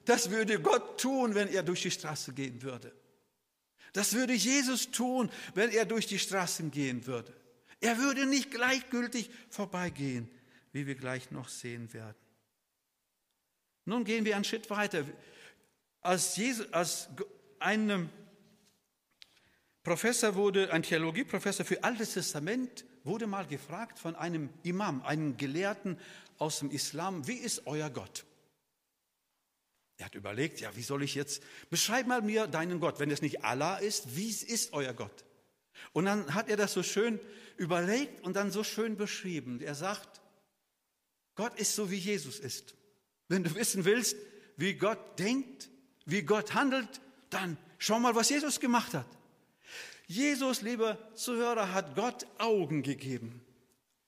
Das 0.05 0.31
würde 0.31 0.61
Gott 0.61 1.01
tun, 1.01 1.35
wenn 1.35 1.49
er 1.49 1.63
durch 1.63 1.83
die 1.83 1.91
Straße 1.91 2.33
gehen 2.33 2.63
würde. 2.63 2.93
Das 3.93 4.15
würde 4.15 4.33
Jesus 4.33 4.91
tun, 4.91 5.31
wenn 5.55 5.71
er 5.71 5.85
durch 5.85 6.07
die 6.07 6.19
Straßen 6.19 6.71
gehen 6.71 7.07
würde. 7.07 7.33
Er 7.81 7.99
würde 7.99 8.27
nicht 8.27 8.51
gleichgültig 8.51 9.31
vorbeigehen, 9.51 10.31
wie 10.73 10.87
wir 10.87 10.95
gleich 10.95 11.31
noch 11.31 11.49
sehen 11.49 11.93
werden. 11.93 12.17
Nun 13.85 14.05
gehen 14.05 14.25
wir 14.25 14.37
einen 14.37 14.45
Schritt 14.45 14.71
weiter. 14.71 15.05
Als, 16.01 16.37
Jesus, 16.37 16.73
als 16.73 17.09
einem 17.59 18.09
Professor 19.83 20.37
wurde, 20.37 20.73
ein 20.73 20.83
Theologieprofessor 20.83 21.67
für 21.67 21.83
Altes 21.83 22.15
Testament, 22.15 22.85
wurde 23.05 23.27
mal 23.27 23.47
gefragt 23.47 23.99
von 23.99 24.15
einem 24.15 24.49
Imam, 24.63 25.03
einem 25.03 25.37
Gelehrten 25.37 25.99
aus 26.39 26.61
dem 26.61 26.71
Islam, 26.71 27.27
wie 27.27 27.35
ist 27.37 27.67
euer 27.67 27.91
Gott? 27.91 28.25
Er 29.97 30.07
hat 30.07 30.15
überlegt, 30.15 30.61
ja, 30.61 30.75
wie 30.77 30.83
soll 30.83 31.03
ich 31.03 31.15
jetzt, 31.15 31.43
beschreib 31.71 32.07
mal 32.07 32.23
mir 32.23 32.47
deinen 32.47 32.81
Gott. 32.81 32.99
Wenn 32.99 33.11
es 33.11 33.23
nicht 33.23 33.45
Allah 33.45 33.77
ist, 33.77 34.17
wie 34.17 34.29
ist 34.29 34.73
euer 34.73 34.93
Gott? 34.95 35.25
Und 35.93 36.05
dann 36.05 36.35
hat 36.35 36.49
er 36.49 36.57
das 36.57 36.73
so 36.73 36.83
schön 36.83 37.21
überlegt 37.57 38.25
und 38.25 38.35
dann 38.35 38.51
so 38.51 38.65
schön 38.65 38.97
beschrieben. 38.97 39.61
Er 39.61 39.75
sagt, 39.75 40.21
Gott 41.35 41.59
ist 41.59 41.75
so, 41.75 41.91
wie 41.91 41.97
Jesus 41.97 42.39
ist. 42.39 42.75
Wenn 43.29 43.45
du 43.45 43.55
wissen 43.55 43.85
willst, 43.85 44.17
wie 44.57 44.75
Gott 44.75 45.19
denkt, 45.19 45.71
wie 46.05 46.23
Gott 46.23 46.55
handelt, 46.55 47.01
dann 47.31 47.57
schau 47.79 47.99
mal, 47.99 48.15
was 48.15 48.29
Jesus 48.29 48.61
gemacht 48.61 48.95
hat. 48.95 49.07
Jesus, 50.07 50.63
liebe 50.63 50.99
Zuhörer, 51.15 51.73
hat 51.73 51.95
Gott 51.95 52.27
Augen 52.39 52.83
gegeben, 52.83 53.41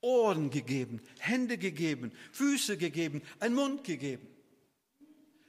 Ohren 0.01 0.51
gegeben, 0.51 1.01
Hände 1.19 1.59
gegeben, 1.59 2.13
Füße 2.33 2.77
gegeben, 2.77 3.23
einen 3.41 3.55
Mund 3.55 3.85
gegeben. 3.85 4.27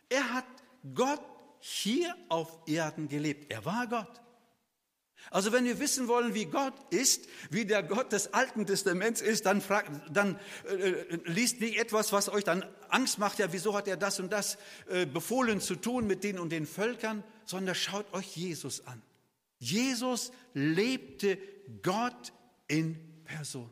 Er 0.10 0.34
hat 0.34 0.46
Gott 0.94 1.24
hier 1.60 2.16
auf 2.30 2.60
Erden 2.68 3.08
gelebt. 3.08 3.52
Er 3.52 3.66
war 3.66 3.88
Gott. 3.88 4.22
Also 5.32 5.52
wenn 5.52 5.66
wir 5.66 5.80
wissen 5.80 6.08
wollen, 6.08 6.36
wie 6.36 6.46
Gott 6.46 6.74
ist, 6.92 7.28
wie 7.50 7.66
der 7.66 7.82
Gott 7.84 8.12
des 8.12 8.34
Alten 8.34 8.66
Testaments 8.66 9.22
ist, 9.22 9.46
dann, 9.46 9.62
fragt, 9.62 9.90
dann 10.12 10.40
äh, 10.70 11.18
liest 11.26 11.62
nicht 11.62 11.80
etwas, 11.80 12.14
was 12.14 12.30
euch 12.30 12.44
dann 12.44 12.64
Angst 12.90 13.18
macht, 13.18 13.40
ja, 13.40 13.52
wieso 13.52 13.76
hat 13.76 13.88
er 13.88 13.98
das 13.98 14.20
und 14.20 14.32
das 14.32 14.58
äh, 14.90 15.06
befohlen 15.06 15.62
zu 15.62 15.76
tun 15.76 16.06
mit 16.06 16.24
den 16.24 16.38
und 16.38 16.52
den 16.52 16.68
Völkern, 16.68 17.24
sondern 17.46 17.76
schaut 17.76 18.14
euch 18.14 18.36
Jesus 18.36 18.86
an. 18.86 19.02
Jesus 19.66 20.32
lebte 20.54 21.38
Gott 21.82 22.34
in 22.68 23.00
Person. 23.24 23.72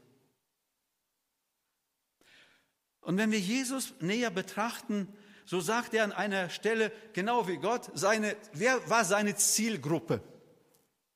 Und 3.02 3.18
wenn 3.18 3.32
wir 3.32 3.40
Jesus 3.40 3.94
näher 4.00 4.32
betrachten, 4.32 5.08
so 5.46 5.60
sagt 5.60 5.94
er 5.94 6.04
an 6.06 6.14
einer 6.14 6.50
Stelle, 6.50 6.92
genau 7.12 7.48
wie 7.48 7.58
Gott, 7.58 7.92
seine, 7.94 8.36
wer 8.54 8.90
war 8.90 9.04
seine 9.04 9.36
Zielgruppe? 9.36 10.22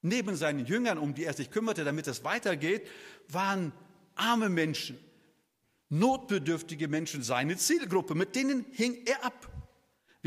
Neben 0.02 0.36
seinen 0.36 0.66
Jüngern, 0.66 0.98
um 0.98 1.14
die 1.14 1.24
er 1.24 1.34
sich 1.34 1.50
kümmerte, 1.50 1.84
damit 1.84 2.08
es 2.08 2.24
weitergeht, 2.24 2.88
waren 3.30 3.72
arme 4.16 4.50
Menschen, 4.50 5.00
notbedürftige 5.90 6.88
Menschen 6.88 7.24
seine 7.24 7.58
Zielgruppe. 7.58 8.16
Mit 8.16 8.36
denen 8.36 8.66
hing 8.72 9.06
er 9.06 9.24
ab. 9.24 9.57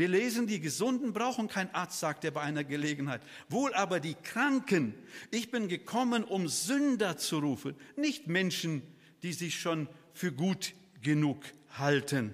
Wir 0.01 0.07
lesen, 0.07 0.47
die 0.47 0.59
Gesunden 0.59 1.13
brauchen 1.13 1.47
keinen 1.47 1.69
Arzt, 1.75 1.99
sagt 1.99 2.25
er 2.25 2.31
bei 2.31 2.41
einer 2.41 2.63
Gelegenheit. 2.63 3.21
Wohl 3.49 3.71
aber 3.75 3.99
die 3.99 4.15
Kranken. 4.15 4.95
Ich 5.29 5.51
bin 5.51 5.67
gekommen, 5.67 6.23
um 6.23 6.47
Sünder 6.47 7.17
zu 7.17 7.37
rufen, 7.37 7.75
nicht 7.95 8.25
Menschen, 8.25 8.81
die 9.21 9.31
sich 9.31 9.59
schon 9.59 9.87
für 10.15 10.31
gut 10.31 10.73
genug 11.03 11.43
halten. 11.77 12.33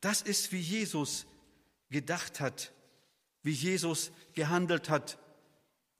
Das 0.00 0.22
ist, 0.22 0.52
wie 0.52 0.60
Jesus 0.60 1.26
gedacht 1.90 2.40
hat, 2.40 2.72
wie 3.42 3.52
Jesus 3.52 4.10
gehandelt 4.32 4.88
hat. 4.88 5.18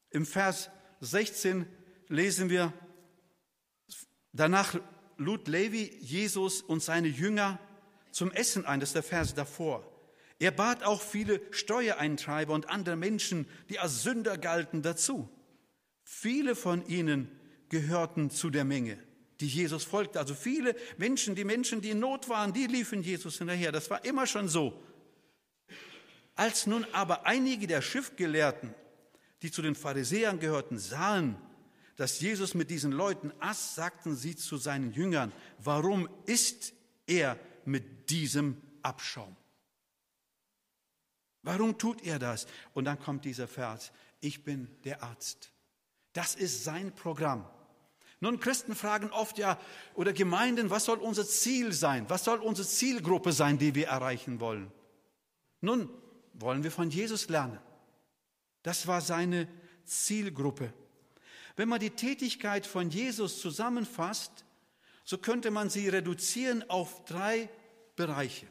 Im 0.09 0.25
Vers 0.25 0.71
16 1.03 1.67
lesen 2.09 2.49
wir, 2.49 2.73
danach 4.33 4.81
lud 5.19 5.47
Levi 5.47 5.95
Jesus 6.01 6.63
und 6.63 6.83
seine 6.83 7.09
Jünger 7.09 7.59
zum 8.13 8.31
Essen 8.33 8.65
ein, 8.65 8.81
das 8.81 8.89
ist 8.89 8.95
der 8.95 9.03
Vers 9.03 9.35
davor. 9.35 9.92
Er 10.43 10.51
bat 10.51 10.83
auch 10.83 11.01
viele 11.01 11.41
Steuereintreiber 11.53 12.53
und 12.53 12.69
andere 12.69 12.97
Menschen, 12.97 13.47
die 13.69 13.79
als 13.79 14.03
Sünder 14.03 14.37
galten, 14.37 14.83
dazu. 14.83 15.29
Viele 16.03 16.57
von 16.57 16.85
ihnen 16.89 17.31
gehörten 17.69 18.29
zu 18.29 18.51
der 18.51 18.65
Menge, 18.65 18.99
die 19.39 19.47
Jesus 19.47 19.85
folgte. 19.85 20.19
Also 20.19 20.35
viele 20.35 20.75
Menschen, 20.97 21.37
die 21.37 21.45
Menschen, 21.45 21.81
die 21.81 21.91
in 21.91 22.01
Not 22.01 22.29
waren, 22.29 22.53
die 22.53 22.67
liefen 22.67 23.05
Jesus 23.05 23.39
hinterher. 23.39 23.71
Das 23.71 23.89
war 23.89 24.05
immer 24.05 24.27
schon 24.27 24.49
so. 24.49 24.83
Als 26.35 26.67
nun 26.67 26.85
aber 26.93 27.25
einige 27.25 27.69
der 27.69 27.81
Schriftgelehrten, 27.81 28.75
die 29.43 29.53
zu 29.53 29.63
den 29.63 29.77
Pharisäern 29.77 30.41
gehörten, 30.41 30.77
sahen, 30.77 31.37
dass 31.95 32.19
Jesus 32.19 32.55
mit 32.55 32.69
diesen 32.69 32.91
Leuten 32.91 33.31
aß, 33.39 33.77
sagten 33.77 34.17
sie 34.17 34.35
zu 34.35 34.57
seinen 34.57 34.93
Jüngern, 34.93 35.31
warum 35.59 36.09
isst 36.27 36.73
er 37.07 37.39
mit 37.65 38.11
diesem 38.11 38.61
Abschaum? 38.83 39.37
Warum 41.43 41.79
tut 41.79 42.05
er 42.05 42.19
das? 42.19 42.47
Und 42.73 42.85
dann 42.85 42.99
kommt 42.99 43.25
dieser 43.25 43.49
Vers, 43.49 43.93
ich 44.21 44.45
bin 44.45 44.69
der 44.85 45.03
Arzt. 45.03 45.53
Das 46.13 46.35
ist 46.35 46.65
sein 46.65 46.95
Programm. 46.95 47.45
Nun, 48.21 48.39
Christen 48.39 48.77
fragen 48.77 49.11
oft 49.11 49.39
ja, 49.39 49.59
oder 49.95 50.13
Gemeinden, 50.13 50.71
was 50.71 50.85
soll 50.85 50.99
unser 50.99 51.27
Ziel 51.27 51.73
sein? 51.73 52.09
Was 52.09 52.25
soll 52.25 52.39
unsere 52.39 52.69
Zielgruppe 52.69 53.33
sein, 53.33 53.59
die 53.59 53.75
wir 53.75 53.89
erreichen 53.89 54.39
wollen? 54.39 54.71
Nun, 55.61 55.91
wollen 56.35 56.63
wir 56.63 56.71
von 56.71 56.91
Jesus 56.91 57.29
lernen. 57.29 57.59
Das 58.63 58.87
war 58.87 59.01
seine 59.01 59.49
Zielgruppe. 59.85 60.73
Wenn 61.57 61.69
man 61.69 61.81
die 61.81 61.91
Tätigkeit 61.91 62.65
von 62.65 62.91
Jesus 62.91 63.41
zusammenfasst, 63.41 64.45
so 65.05 65.19
könnte 65.19 65.51
man 65.51 65.69
sie 65.69 65.89
reduzieren 65.89 66.69
auf 66.71 67.05
drei 67.05 67.49
Bereiche. 67.97 68.47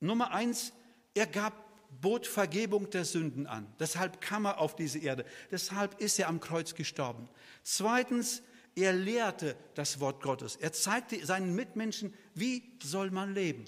Nummer 0.00 0.32
eins, 0.32 0.72
er 1.14 1.26
gab 1.26 1.65
bot 2.00 2.26
Vergebung 2.26 2.90
der 2.90 3.04
Sünden 3.04 3.46
an. 3.46 3.66
Deshalb 3.78 4.20
kam 4.20 4.46
er 4.46 4.60
auf 4.60 4.76
diese 4.76 4.98
Erde. 4.98 5.24
Deshalb 5.50 6.00
ist 6.00 6.18
er 6.18 6.28
am 6.28 6.40
Kreuz 6.40 6.74
gestorben. 6.74 7.28
Zweitens, 7.62 8.42
er 8.74 8.92
lehrte 8.92 9.56
das 9.74 10.00
Wort 10.00 10.22
Gottes. 10.22 10.56
Er 10.56 10.72
zeigte 10.72 11.24
seinen 11.24 11.54
Mitmenschen, 11.54 12.12
wie 12.34 12.62
soll 12.82 13.10
man 13.10 13.34
leben. 13.34 13.64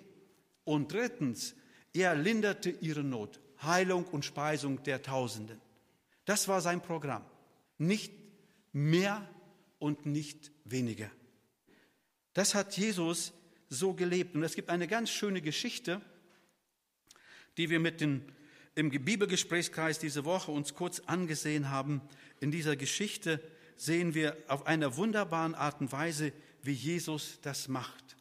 Und 0.65 0.93
drittens, 0.93 1.55
er 1.95 2.15
linderte 2.15 2.71
ihre 2.71 3.03
Not. 3.03 3.41
Heilung 3.63 4.05
und 4.05 4.25
Speisung 4.25 4.83
der 4.83 5.03
Tausenden. 5.03 5.61
Das 6.25 6.47
war 6.47 6.61
sein 6.61 6.83
Programm. 6.83 7.25
Nicht 7.79 8.13
mehr 8.73 9.27
und 9.79 10.07
nicht 10.07 10.53
weniger. 10.65 11.11
Das 12.35 12.55
hat 12.55 12.77
Jesus 12.77 13.33
so 13.69 13.95
gelebt. 13.95 14.35
Und 14.35 14.43
es 14.43 14.55
gibt 14.55 14.71
eine 14.71 14.87
ganz 14.87 15.11
schöne 15.11 15.41
Geschichte, 15.41 16.01
die 17.59 17.69
wir 17.69 17.81
mit 17.81 18.01
den, 18.01 18.23
im 18.75 18.91
Bibelgesprächskreis 18.91 19.99
diese 19.99 20.25
Woche 20.25 20.53
uns 20.53 20.75
kurz 20.75 21.01
angesehen 21.01 21.71
haben. 21.71 22.01
In 22.41 22.51
dieser 22.51 22.77
Geschichte 22.77 23.43
sehen 23.77 24.15
wir 24.15 24.37
auf 24.47 24.67
einer 24.67 24.97
wunderbaren 24.97 25.55
Art 25.55 25.81
und 25.81 25.93
Weise, 25.93 26.33
wie 26.63 26.73
Jesus 26.73 27.39
das 27.43 27.69
macht. 27.69 28.17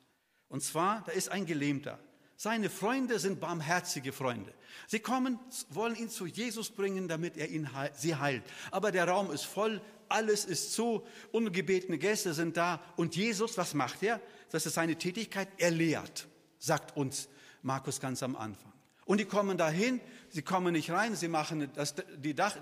Und 0.49 0.63
zwar, 0.63 1.03
da 1.05 1.11
ist 1.11 1.29
ein 1.29 1.45
Gelähmter. 1.45 1.99
Seine 2.35 2.69
Freunde 2.69 3.19
sind 3.19 3.39
barmherzige 3.39 4.11
Freunde. 4.11 4.53
Sie 4.87 4.99
kommen, 4.99 5.39
wollen 5.69 5.95
ihn 5.95 6.09
zu 6.09 6.25
Jesus 6.25 6.69
bringen, 6.69 7.07
damit 7.07 7.37
er 7.37 7.49
ihn, 7.49 7.69
sie 7.95 8.15
heilt. 8.15 8.43
Aber 8.71 8.91
der 8.91 9.07
Raum 9.07 9.31
ist 9.31 9.43
voll, 9.43 9.81
alles 10.09 10.45
ist 10.45 10.73
zu, 10.73 11.05
ungebetene 11.31 11.97
Gäste 11.97 12.33
sind 12.33 12.57
da. 12.57 12.81
Und 12.95 13.15
Jesus, 13.15 13.57
was 13.57 13.73
macht 13.73 14.03
er? 14.03 14.21
Das 14.51 14.65
ist 14.65 14.75
seine 14.75 14.97
Tätigkeit, 14.97 15.49
er 15.57 15.71
lehrt, 15.71 16.27
sagt 16.59 16.95
uns 16.95 17.27
Markus 17.61 17.99
ganz 17.99 18.23
am 18.23 18.35
Anfang. 18.35 18.76
Und 19.07 19.19
die 19.19 19.25
kommen 19.25 19.57
dahin, 19.57 20.01
sie 20.29 20.41
kommen 20.41 20.73
nicht 20.73 20.91
rein, 20.91 21.15
sie 21.15 21.29
machen 21.29 21.71
das, 21.73 21.95
die, 22.17 22.35
Dach, 22.35 22.57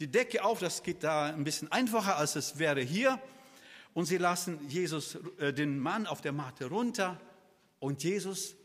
die 0.00 0.08
Decke 0.08 0.44
auf, 0.44 0.58
das 0.58 0.82
geht 0.82 1.04
da 1.04 1.26
ein 1.26 1.44
bisschen 1.44 1.70
einfacher, 1.70 2.16
als 2.16 2.34
es 2.34 2.58
wäre 2.58 2.80
hier. 2.80 3.20
Und 3.94 4.06
sie 4.06 4.18
lassen 4.18 4.58
Jesus, 4.68 5.16
äh, 5.38 5.52
den 5.52 5.78
Mann 5.78 6.08
auf 6.08 6.20
der 6.20 6.32
Matte 6.32 6.66
runter. 6.66 7.20
Und 7.78 8.02
Jesus 8.02 8.56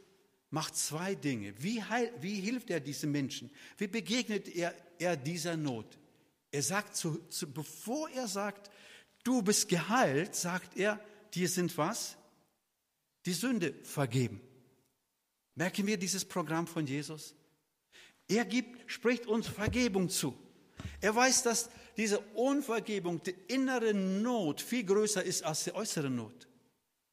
macht 0.49 0.75
zwei 0.75 1.13
Dinge. 1.13 1.53
Wie, 1.59 1.83
heil, 1.83 2.11
wie 2.19 2.39
hilft 2.39 2.71
er 2.71 2.79
diesen 2.79 3.11
Menschen? 3.11 3.51
Wie 3.77 3.87
begegnet 3.87 4.47
er, 4.47 4.73
er 4.97 5.15
dieser 5.15 5.55
Not? 5.55 5.99
Er 6.51 6.63
sagt, 6.63 6.95
zu, 6.95 7.19
zu, 7.29 7.53
bevor 7.53 8.09
er 8.09 8.27
sagt, 8.27 8.71
du 9.23 9.43
bist 9.43 9.69
geheilt, 9.69 10.33
sagt 10.33 10.75
er, 10.75 10.99
dir 11.35 11.47
sind 11.47 11.77
was? 11.77 12.17
Die 13.27 13.33
Sünde 13.33 13.75
vergeben. 13.83 14.41
Merken 15.59 15.85
wir 15.85 15.97
dieses 15.97 16.23
Programm 16.23 16.67
von 16.67 16.87
Jesus? 16.87 17.35
Er 18.29 18.45
gibt, 18.45 18.89
spricht 18.89 19.25
uns 19.25 19.45
Vergebung 19.45 20.07
zu. 20.07 20.33
Er 21.01 21.13
weiß, 21.13 21.43
dass 21.43 21.69
diese 21.97 22.19
Unvergebung, 22.33 23.21
die 23.21 23.35
innere 23.49 23.93
Not 23.93 24.61
viel 24.61 24.85
größer 24.85 25.21
ist 25.21 25.43
als 25.43 25.65
die 25.65 25.75
äußere 25.75 26.09
Not. 26.09 26.47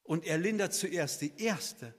Und 0.03 0.23
er 0.23 0.37
lindert 0.37 0.73
zuerst 0.73 1.19
die 1.19 1.33
erste 1.35 1.93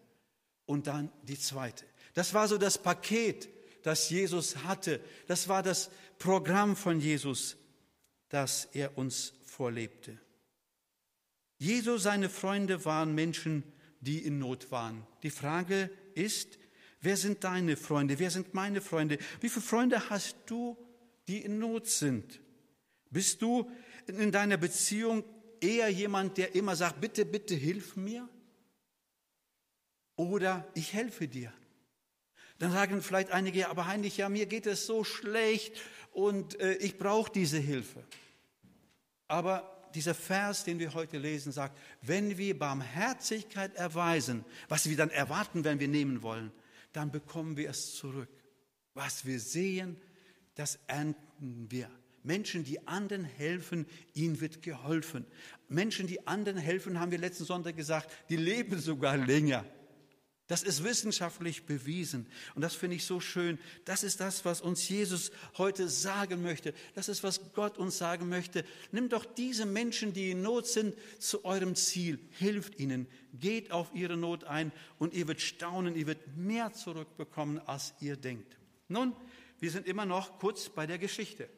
und 0.65 0.87
dann 0.87 1.13
die 1.23 1.39
zweite. 1.39 1.85
Das 2.15 2.33
war 2.33 2.49
so 2.49 2.57
das 2.57 2.79
Paket, 2.79 3.51
das 3.83 4.09
Jesus 4.09 4.57
hatte. 4.65 5.03
Das 5.27 5.51
war 5.51 5.63
das 5.63 5.91
Programm 6.19 6.77
von 6.77 6.99
Jesus, 6.99 7.59
das 8.31 8.69
er 8.73 8.97
uns 8.97 9.35
vorlebte. 9.45 10.19
Jesus, 11.59 12.05
seine 12.05 12.31
Freunde 12.31 12.87
waren 12.87 13.15
Menschen, 13.15 13.65
die 14.01 14.25
in 14.25 14.39
Not 14.39 14.71
waren. 14.71 15.07
Die 15.23 15.31
Frage 15.31 15.91
ist, 16.19 16.59
wer 17.01 17.17
sind 17.17 17.45
deine 17.45 17.77
Freunde? 17.77 18.19
Wer 18.19 18.31
sind 18.31 18.55
meine 18.55 18.81
Freunde? 18.81 19.19
Wie 19.41 19.49
viele 19.49 19.65
Freunde 19.65 20.11
hast 20.11 20.37
du, 20.47 20.77
die 21.29 21.39
in 21.39 21.59
Not 21.59 21.87
sind? 21.87 22.41
Bist 23.11 23.41
du 23.41 23.71
in 24.07 24.33
deiner 24.33 24.57
Beziehung 24.57 25.25
eher 25.61 25.89
jemand, 25.89 26.37
der 26.37 26.55
immer 26.55 26.77
sagt, 26.77 27.01
bitte, 27.01 27.25
bitte 27.25 27.55
hilf 27.55 27.97
mir? 27.97 28.29
Oder 30.17 30.69
ich 30.75 30.93
helfe 30.93 31.29
dir? 31.29 31.53
Dann 32.59 32.73
sagen 32.73 33.03
vielleicht 33.03 33.31
einige, 33.31 33.69
aber 33.69 33.87
Heinrich, 33.87 34.17
ja, 34.17 34.29
mir 34.29 34.47
geht 34.47 34.67
es 34.67 34.87
so 34.87 35.05
schlecht 35.05 35.81
und 36.13 36.59
äh, 36.61 36.75
ich 36.75 36.99
brauche 36.99 37.31
diese 37.31 37.59
Hilfe. 37.59 38.03
Aber 39.29 39.78
dieser 39.95 40.15
Vers, 40.15 40.65
den 40.65 40.79
wir 40.79 40.95
heute 40.95 41.19
lesen, 41.19 41.53
sagt, 41.53 41.79
wenn 42.03 42.39
wir 42.39 42.59
Barmherzigkeit 42.59 43.75
erweisen, 43.77 44.45
was 44.69 44.89
wir 44.89 44.97
dann 44.97 45.11
erwarten, 45.11 45.65
wenn 45.65 45.81
wir 45.81 45.89
nehmen 45.89 46.23
wollen, 46.23 46.53
dann 46.93 47.11
bekommen 47.11 47.57
wir 47.57 47.71
es 47.71 47.95
zurück. 47.95 48.31
Was 48.95 49.25
wir 49.25 49.41
sehen, 49.41 49.97
das 50.55 50.79
ernten 50.87 51.71
wir. 51.71 51.91
Menschen, 52.23 52.65
die 52.65 52.87
anderen 52.87 53.25
helfen, 53.25 53.87
ihnen 54.13 54.41
wird 54.41 54.63
geholfen. 54.63 55.25
Menschen, 55.69 56.07
die 56.07 56.27
anderen 56.27 56.59
helfen, 56.59 56.99
haben 56.99 57.11
wir 57.11 57.19
letzten 57.19 57.45
Sonntag 57.45 57.77
gesagt, 57.77 58.11
die 58.29 58.37
leben 58.37 58.79
sogar 58.81 59.17
länger. 59.17 59.65
Das 60.49 60.63
ist 60.63 60.83
wissenschaftlich 60.83 61.65
bewiesen. 61.65 62.27
Und 62.55 62.63
das 62.63 62.75
finde 62.75 62.97
ich 62.97 63.05
so 63.05 63.21
schön. 63.21 63.59
Das 63.85 64.03
ist 64.03 64.19
das, 64.19 64.47
was 64.47 64.63
uns 64.63 64.89
Jesus 64.89 65.31
heute 65.59 65.91
sagen 65.91 66.43
möchte. 66.43 66.73
Das 66.95 67.11
ist, 67.11 67.23
was 67.23 67.53
Gott 67.53 67.77
uns 67.77 67.99
sagen 67.99 68.31
möchte. 68.31 68.65
Nimm 68.91 69.11
doch 69.11 69.27
diese 69.27 69.67
Menschen, 69.67 70.15
die 70.15 70.31
in 70.31 70.41
Not 70.41 70.67
sind, 70.67 70.97
zu 71.19 71.45
eurem 71.45 71.75
Ziel. 71.75 72.19
Hilft 72.31 72.81
ihnen. 72.81 73.07
Geht 73.35 73.73
auf 73.73 73.95
ihre 73.95 74.17
Not 74.17 74.45
ein 74.45 74.73
und 74.99 75.13
ihr 75.13 75.29
wird 75.29 75.43
staunen. 75.43 75.95
Ihr 75.95 76.07
wird 76.07 76.35
mehr 76.35 76.73
zurückbekommen, 76.73 77.59
als 77.67 77.93
ihr 78.01 78.17
denkt. 78.17 78.57
Nun, 78.89 79.15
wir 79.61 79.71
sind 79.71 79.87
immer 79.87 80.07
noch 80.07 80.39
kurz 80.39 80.71
bei 80.71 80.87
der 80.87 80.99
Geschichte. 80.99 81.51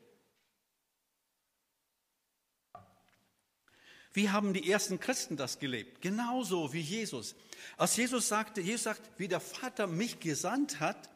Wie 4.12 4.30
haben 4.30 4.52
die 4.52 4.70
ersten 4.70 4.98
Christen 4.98 5.36
das 5.36 5.58
gelebt? 5.58 6.00
Genauso 6.00 6.72
wie 6.72 6.80
Jesus. 6.80 7.36
Als 7.76 7.96
Jesus 7.96 8.28
sagte, 8.28 8.60
Jesus 8.60 8.84
sagt, 8.84 9.02
wie 9.18 9.28
der 9.28 9.40
Vater 9.40 9.86
mich 9.86 10.18
gesandt 10.18 10.80
hat, 10.80 11.10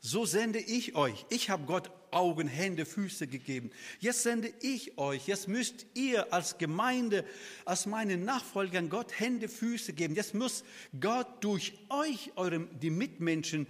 so 0.00 0.24
sende 0.24 0.58
ich 0.58 0.94
euch. 0.94 1.26
Ich 1.28 1.50
habe 1.50 1.64
Gott 1.64 1.90
Augen, 2.10 2.48
Hände, 2.48 2.86
Füße 2.86 3.26
gegeben. 3.26 3.70
Jetzt 4.00 4.22
sende 4.22 4.52
ich 4.60 4.96
euch. 4.96 5.26
Jetzt 5.26 5.48
müsst 5.48 5.86
ihr 5.94 6.32
als 6.32 6.56
Gemeinde, 6.56 7.24
als 7.64 7.84
meine 7.84 8.16
Nachfolger 8.16 8.80
Gott 8.82 9.18
Hände, 9.18 9.48
Füße 9.48 9.92
geben. 9.92 10.14
Jetzt 10.14 10.34
muss 10.34 10.64
Gott 10.98 11.44
durch 11.44 11.74
euch, 11.90 12.32
eurem, 12.36 12.68
die 12.80 12.90
Mitmenschen, 12.90 13.66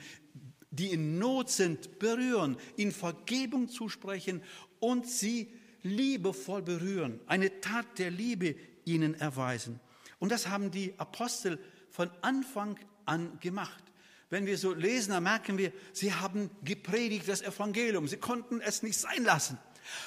die 0.70 0.92
in 0.92 1.18
Not 1.18 1.50
sind, 1.50 1.98
berühren, 1.98 2.56
ihnen 2.76 2.92
Vergebung 2.92 3.68
zusprechen 3.68 4.42
und 4.78 5.08
sie 5.08 5.48
liebevoll 5.82 6.62
berühren. 6.62 7.20
Eine 7.26 7.60
Tat 7.60 7.98
der 7.98 8.10
Liebe 8.10 8.54
ihnen 8.88 9.14
erweisen. 9.14 9.80
Und 10.18 10.32
das 10.32 10.48
haben 10.48 10.70
die 10.70 10.98
Apostel 10.98 11.58
von 11.90 12.10
Anfang 12.22 12.78
an 13.04 13.38
gemacht. 13.40 13.84
Wenn 14.30 14.46
wir 14.46 14.58
so 14.58 14.74
lesen, 14.74 15.12
dann 15.12 15.22
merken 15.22 15.56
wir, 15.56 15.72
sie 15.92 16.12
haben 16.12 16.50
gepredigt 16.62 17.28
das 17.28 17.40
Evangelium. 17.40 18.08
Sie 18.08 18.18
konnten 18.18 18.60
es 18.60 18.82
nicht 18.82 18.98
sein 18.98 19.24
lassen. 19.24 19.58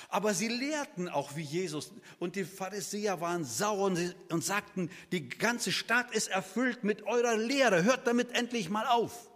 Aber 0.10 0.36
sie 0.36 0.48
lehrten 0.48 1.10
auch 1.10 1.36
wie 1.36 1.42
Jesus. 1.42 1.92
Und 2.20 2.36
die 2.36 2.44
Pharisäer 2.44 3.20
waren 3.20 3.46
sauer 3.46 3.86
und, 4.30 4.44
sagten, 4.44 4.92
die 5.12 5.28
ganze 5.28 5.72
Stadt 5.72 6.14
ist 6.14 6.28
erfüllt 6.28 6.84
mit 6.84 7.04
eurer 7.04 7.36
Lehre. 7.36 7.84
Hört 7.84 8.06
damit 8.06 8.32
endlich 8.34 8.70
mal 8.70 8.86
auf. 8.86 9.32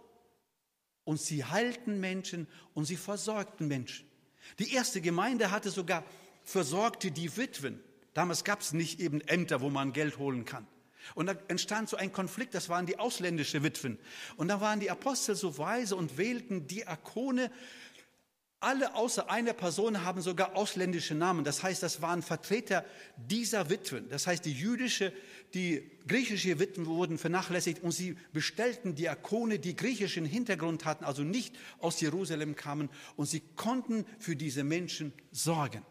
Und 1.02 1.20
sie 1.20 1.44
heilten 1.44 1.98
Menschen 1.98 2.46
und 2.74 2.84
sie 2.84 2.96
versorgten 2.96 3.66
Menschen. 3.66 4.08
Die 4.60 4.72
erste 4.72 5.00
Gemeinde 5.00 5.50
hatte 5.50 5.70
sogar 5.70 6.04
versorgte 6.44 7.10
die 7.10 7.36
Witwen. 7.36 7.82
Damals 8.16 8.44
gab 8.44 8.62
es 8.62 8.72
nicht 8.72 8.98
eben 8.98 9.20
Ämter, 9.20 9.60
wo 9.60 9.68
man 9.68 9.92
Geld 9.92 10.16
holen 10.16 10.46
kann. 10.46 10.66
Und 11.14 11.26
da 11.26 11.34
entstand 11.48 11.90
so 11.90 11.98
ein 11.98 12.12
Konflikt, 12.12 12.54
das 12.54 12.70
waren 12.70 12.86
die 12.86 12.98
ausländische 12.98 13.62
Witwen. 13.62 13.98
Und 14.38 14.48
da 14.48 14.62
waren 14.62 14.80
die 14.80 14.90
Apostel 14.90 15.34
so 15.34 15.58
weise 15.58 15.96
und 15.96 16.16
wählten 16.16 16.66
Diakone. 16.66 17.50
Alle 18.58 18.94
außer 18.94 19.28
einer 19.28 19.52
Person 19.52 20.02
haben 20.02 20.22
sogar 20.22 20.56
ausländische 20.56 21.14
Namen. 21.14 21.44
Das 21.44 21.62
heißt, 21.62 21.82
das 21.82 22.00
waren 22.00 22.22
Vertreter 22.22 22.86
dieser 23.18 23.68
Witwen. 23.68 24.08
Das 24.08 24.26
heißt, 24.26 24.46
die 24.46 24.54
jüdische, 24.54 25.12
die 25.52 25.86
griechische 26.08 26.58
Witwen 26.58 26.86
wurden 26.86 27.18
vernachlässigt 27.18 27.82
und 27.82 27.92
sie 27.92 28.16
bestellten 28.32 28.94
Diakone, 28.94 29.58
die 29.58 29.76
griechischen 29.76 30.24
Hintergrund 30.24 30.86
hatten, 30.86 31.04
also 31.04 31.22
nicht 31.22 31.54
aus 31.80 32.00
Jerusalem 32.00 32.56
kamen. 32.56 32.88
Und 33.14 33.26
sie 33.26 33.42
konnten 33.56 34.06
für 34.18 34.36
diese 34.36 34.64
Menschen 34.64 35.12
sorgen. 35.32 35.84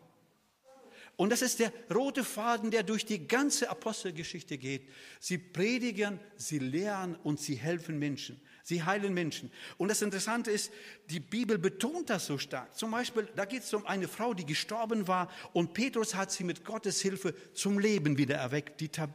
Und 1.18 1.32
das 1.32 1.42
ist 1.42 1.60
der 1.60 1.72
rote 1.94 2.24
Faden, 2.24 2.72
der 2.72 2.84
durch 2.84 3.06
die 3.06 3.28
ganze 3.28 3.70
Apostelgeschichte 3.70 4.58
geht. 4.58 4.90
Sie 5.20 5.38
predigen, 5.38 6.20
sie 6.36 6.60
lehren 6.60 7.16
und 7.24 7.40
sie 7.40 7.56
helfen 7.56 7.98
Menschen. 8.00 8.42
Sie 8.64 8.84
heilen 8.84 9.14
Menschen. 9.14 9.52
Und 9.78 9.90
das 9.90 10.02
Interessante 10.02 10.52
ist, 10.52 10.72
die 11.10 11.20
Bibel 11.20 11.58
betont 11.58 12.10
das 12.10 12.26
so 12.26 12.38
stark. 12.38 12.76
Zum 12.76 12.92
Beispiel, 12.92 13.30
da 13.36 13.46
geht 13.46 13.64
es 13.64 13.74
um 13.74 13.86
eine 13.86 14.08
Frau, 14.08 14.34
die 14.34 14.46
gestorben 14.46 15.08
war 15.08 15.30
und 15.54 15.74
Petrus 15.74 16.16
hat 16.16 16.32
sie 16.32 16.44
mit 16.44 16.66
Gottes 16.66 17.00
Hilfe 17.02 17.34
zum 17.54 17.80
Leben 17.80 18.18
wieder 18.18 18.36
erweckt, 18.36 18.82
die 18.82 18.90
Tab 18.90 19.12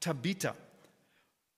Tabitha. 0.00 0.56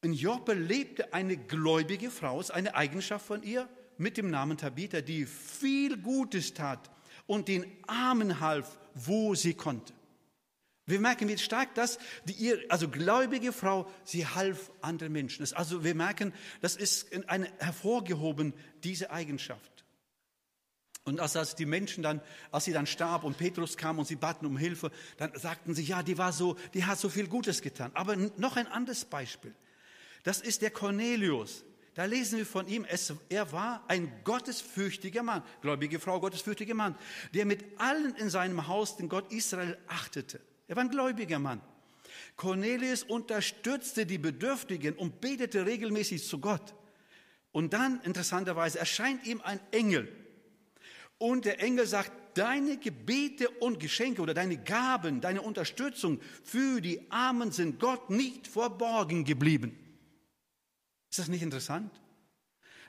In 0.02 0.12
Joppe 0.12 0.52
lebte 0.52 1.12
eine 1.14 1.36
gläubige 1.36 2.10
Frau, 2.10 2.38
ist 2.40 2.50
eine 2.50 2.74
Eigenschaft 2.74 3.26
von 3.26 3.42
ihr, 3.42 3.68
mit 3.96 4.18
dem 4.18 4.30
Namen 4.30 4.58
Tabitha, 4.58 5.00
die 5.00 5.24
viel 5.24 5.96
Gutes 5.96 6.52
tat 6.52 6.90
und 7.26 7.48
den 7.48 7.66
Armen 7.86 8.40
half 8.40 8.78
wo 8.96 9.34
sie 9.34 9.54
konnte. 9.54 9.92
Wir 10.86 11.00
merken, 11.00 11.28
wie 11.28 11.36
stark 11.36 11.74
das, 11.74 11.98
die 12.24 12.32
ihr, 12.32 12.64
also 12.68 12.88
gläubige 12.88 13.52
Frau, 13.52 13.90
sie 14.04 14.26
half 14.26 14.70
anderen 14.80 15.12
Menschen. 15.12 15.46
Also 15.54 15.82
wir 15.82 15.94
merken, 15.94 16.32
das 16.60 16.76
ist 16.76 17.12
eine, 17.28 17.48
hervorgehoben, 17.58 18.54
diese 18.84 19.10
Eigenschaft. 19.10 19.84
Und 21.02 21.20
als, 21.20 21.36
als 21.36 21.56
die 21.56 21.66
Menschen 21.66 22.02
dann, 22.02 22.20
als 22.50 22.64
sie 22.64 22.72
dann 22.72 22.86
starb 22.86 23.24
und 23.24 23.36
Petrus 23.36 23.76
kam 23.76 23.98
und 23.98 24.06
sie 24.06 24.16
baten 24.16 24.46
um 24.46 24.56
Hilfe, 24.56 24.90
dann 25.18 25.36
sagten 25.36 25.74
sie, 25.74 25.82
ja, 25.82 26.02
die 26.02 26.18
war 26.18 26.32
so, 26.32 26.56
die 26.72 26.84
hat 26.84 26.98
so 26.98 27.08
viel 27.08 27.26
Gutes 27.28 27.62
getan. 27.62 27.90
Aber 27.94 28.16
noch 28.16 28.56
ein 28.56 28.66
anderes 28.66 29.04
Beispiel. 29.04 29.54
Das 30.22 30.40
ist 30.40 30.62
der 30.62 30.70
Cornelius. 30.70 31.64
Da 31.96 32.04
lesen 32.04 32.36
wir 32.36 32.44
von 32.44 32.68
ihm, 32.68 32.84
es, 32.84 33.10
er 33.30 33.50
war 33.52 33.82
ein 33.88 34.12
gottesfürchtiger 34.22 35.22
Mann, 35.22 35.42
gläubige 35.62 35.98
Frau, 35.98 36.20
gottesfürchtiger 36.20 36.74
Mann, 36.74 36.94
der 37.32 37.46
mit 37.46 37.64
allen 37.78 38.14
in 38.16 38.28
seinem 38.28 38.68
Haus 38.68 38.98
den 38.98 39.08
Gott 39.08 39.32
Israel 39.32 39.78
achtete. 39.86 40.38
Er 40.68 40.76
war 40.76 40.84
ein 40.84 40.90
gläubiger 40.90 41.38
Mann. 41.38 41.62
Cornelius 42.36 43.02
unterstützte 43.02 44.04
die 44.04 44.18
Bedürftigen 44.18 44.94
und 44.94 45.22
betete 45.22 45.64
regelmäßig 45.64 46.28
zu 46.28 46.38
Gott. 46.38 46.74
Und 47.50 47.72
dann, 47.72 48.02
interessanterweise, 48.02 48.78
erscheint 48.78 49.26
ihm 49.26 49.40
ein 49.40 49.58
Engel. 49.70 50.14
Und 51.16 51.46
der 51.46 51.62
Engel 51.62 51.86
sagt, 51.86 52.12
deine 52.36 52.76
Gebete 52.76 53.48
und 53.48 53.80
Geschenke 53.80 54.20
oder 54.20 54.34
deine 54.34 54.58
Gaben, 54.58 55.22
deine 55.22 55.40
Unterstützung 55.40 56.20
für 56.44 56.82
die 56.82 57.10
Armen 57.10 57.52
sind 57.52 57.80
Gott 57.80 58.10
nicht 58.10 58.46
verborgen 58.46 59.24
geblieben. 59.24 59.85
Ist 61.16 61.20
das 61.20 61.28
nicht 61.28 61.40
interessant? 61.42 61.90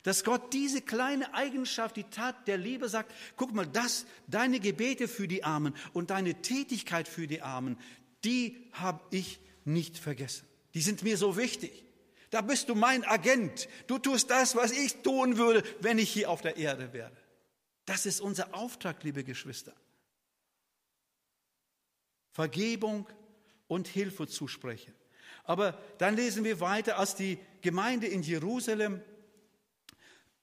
Dass 0.04 0.26
Gott 0.26 0.52
diese 0.52 0.82
kleine 0.82 1.34
Eigenschaft, 1.34 1.96
die 1.96 2.04
Tat 2.04 2.46
der 2.46 2.58
Liebe 2.58 2.90
sagt, 2.90 3.10
guck 3.38 3.54
mal, 3.54 3.66
das, 3.66 4.06
deine 4.28 4.60
Gebete 4.60 5.08
für 5.08 5.30
die 5.30 5.46
Armen 5.46 5.74
und 5.94 6.10
deine 6.10 6.42
Tätigkeit 6.42 7.08
für 7.08 7.26
die 7.26 7.42
Armen, 7.42 7.80
die 8.26 8.68
habe 8.74 9.00
ich 9.12 9.40
nicht 9.64 9.98
vergessen. 9.98 10.46
Die 10.74 10.82
sind 10.82 11.04
mir 11.04 11.16
so 11.16 11.38
wichtig. 11.38 11.86
Da 12.30 12.42
bist 12.42 12.68
du 12.68 12.76
mein 12.76 13.06
Agent. 13.06 13.70
Du 13.88 13.98
tust 13.98 14.30
das, 14.30 14.58
was 14.58 14.74
ich 14.74 15.04
tun 15.04 15.38
würde, 15.38 15.64
wenn 15.80 15.98
ich 15.98 16.12
hier 16.12 16.30
auf 16.30 16.42
der 16.42 16.58
Erde 16.58 16.92
wäre. 16.92 17.16
Das 17.86 18.06
ist 18.06 18.20
unser 18.20 18.54
Auftrag, 18.54 19.06
liebe 19.06 19.24
Geschwister. 19.24 19.74
Vergebung 22.34 23.08
und 23.70 23.88
Hilfe 23.88 24.28
zusprechen. 24.28 24.97
Aber 25.48 25.74
dann 25.98 26.16
lesen 26.16 26.44
wir 26.44 26.60
weiter, 26.60 27.00
als 27.00 27.16
die 27.16 27.40
Gemeinde 27.62 28.06
in 28.06 28.22
Jerusalem 28.22 29.02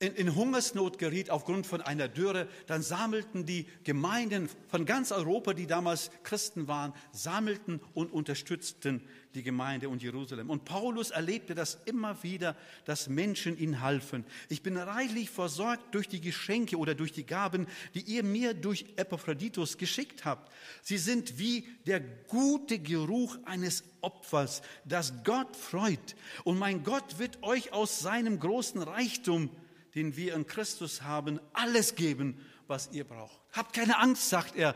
in, 0.00 0.14
in, 0.14 0.34
Hungersnot 0.34 0.98
geriet 0.98 1.30
aufgrund 1.30 1.66
von 1.66 1.80
einer 1.80 2.08
Dürre, 2.08 2.48
dann 2.66 2.82
sammelten 2.82 3.46
die 3.46 3.66
Gemeinden 3.84 4.48
von 4.68 4.86
ganz 4.86 5.12
Europa, 5.12 5.54
die 5.54 5.66
damals 5.66 6.10
Christen 6.24 6.66
waren, 6.66 6.92
sammelten 7.12 7.80
und 7.94 8.12
unterstützten 8.12 9.02
die 9.34 9.42
Gemeinde 9.42 9.88
und 9.88 10.02
Jerusalem. 10.02 10.50
Und 10.50 10.64
Paulus 10.64 11.10
erlebte 11.10 11.54
das 11.54 11.78
immer 11.86 12.22
wieder, 12.22 12.56
dass 12.84 13.08
Menschen 13.08 13.58
ihn 13.58 13.80
halfen. 13.80 14.24
Ich 14.48 14.62
bin 14.62 14.76
reichlich 14.76 15.30
versorgt 15.30 15.94
durch 15.94 16.08
die 16.08 16.20
Geschenke 16.20 16.76
oder 16.76 16.94
durch 16.94 17.12
die 17.12 17.26
Gaben, 17.26 17.66
die 17.94 18.02
ihr 18.02 18.24
mir 18.24 18.54
durch 18.54 18.86
Epaphroditus 18.96 19.78
geschickt 19.78 20.24
habt. 20.24 20.52
Sie 20.82 20.98
sind 20.98 21.38
wie 21.38 21.66
der 21.86 22.00
gute 22.00 22.78
Geruch 22.78 23.36
eines 23.44 23.84
Opfers, 24.00 24.62
das 24.84 25.24
Gott 25.24 25.56
freut. 25.56 26.16
Und 26.44 26.58
mein 26.58 26.82
Gott 26.82 27.18
wird 27.18 27.42
euch 27.42 27.72
aus 27.72 28.00
seinem 28.00 28.38
großen 28.38 28.82
Reichtum, 28.82 29.50
den 29.94 30.16
wir 30.16 30.34
in 30.34 30.46
Christus 30.46 31.02
haben, 31.02 31.40
alles 31.52 31.94
geben, 31.94 32.40
was 32.66 32.90
ihr 32.92 33.04
braucht. 33.04 33.40
Habt 33.52 33.74
keine 33.74 33.98
Angst, 33.98 34.28
sagt 34.28 34.56
er. 34.56 34.74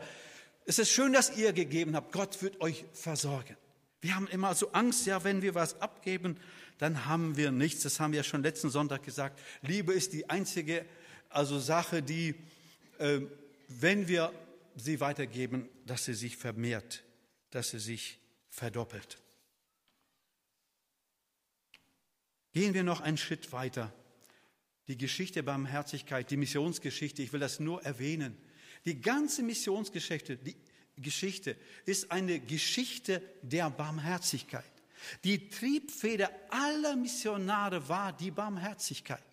Es 0.65 0.79
ist 0.79 0.91
schön, 0.91 1.13
dass 1.13 1.35
ihr 1.35 1.53
gegeben 1.53 1.95
habt. 1.95 2.11
Gott 2.11 2.41
wird 2.41 2.61
euch 2.61 2.85
versorgen. 2.93 3.57
Wir 4.01 4.15
haben 4.15 4.27
immer 4.27 4.55
so 4.55 4.71
Angst, 4.71 5.05
ja, 5.07 5.23
wenn 5.23 5.41
wir 5.41 5.55
was 5.55 5.81
abgeben, 5.81 6.37
dann 6.77 7.05
haben 7.05 7.35
wir 7.35 7.51
nichts. 7.51 7.83
Das 7.83 7.99
haben 7.99 8.13
wir 8.13 8.17
ja 8.17 8.23
schon 8.23 8.43
letzten 8.43 8.69
Sonntag 8.69 9.03
gesagt. 9.03 9.41
Liebe 9.61 9.93
ist 9.93 10.13
die 10.13 10.29
einzige 10.29 10.85
also 11.29 11.59
Sache, 11.59 12.01
die, 12.01 12.35
äh, 12.97 13.21
wenn 13.67 14.07
wir 14.07 14.33
sie 14.75 14.99
weitergeben, 14.99 15.69
dass 15.85 16.05
sie 16.05 16.13
sich 16.13 16.37
vermehrt, 16.37 17.03
dass 17.51 17.71
sie 17.71 17.79
sich 17.79 18.19
verdoppelt. 18.49 19.17
Gehen 22.53 22.73
wir 22.73 22.83
noch 22.83 23.01
einen 23.01 23.17
Schritt 23.17 23.51
weiter. 23.51 23.93
Die 24.89 24.97
Geschichte 24.97 25.35
der 25.35 25.43
Barmherzigkeit, 25.43 26.29
die 26.31 26.37
Missionsgeschichte, 26.37 27.21
ich 27.21 27.31
will 27.31 27.39
das 27.39 27.59
nur 27.59 27.83
erwähnen. 27.83 28.35
Die 28.85 28.99
ganze 28.99 29.43
Missionsgeschichte, 29.43 30.35
die 30.35 30.55
Geschichte 30.97 31.55
ist 31.85 32.11
eine 32.11 32.39
Geschichte 32.39 33.21
der 33.43 33.69
Barmherzigkeit. 33.69 34.65
Die 35.23 35.47
Triebfeder 35.47 36.31
aller 36.49 36.95
Missionare 36.95 37.87
war 37.87 38.13
die 38.13 38.31
Barmherzigkeit. 38.31 39.23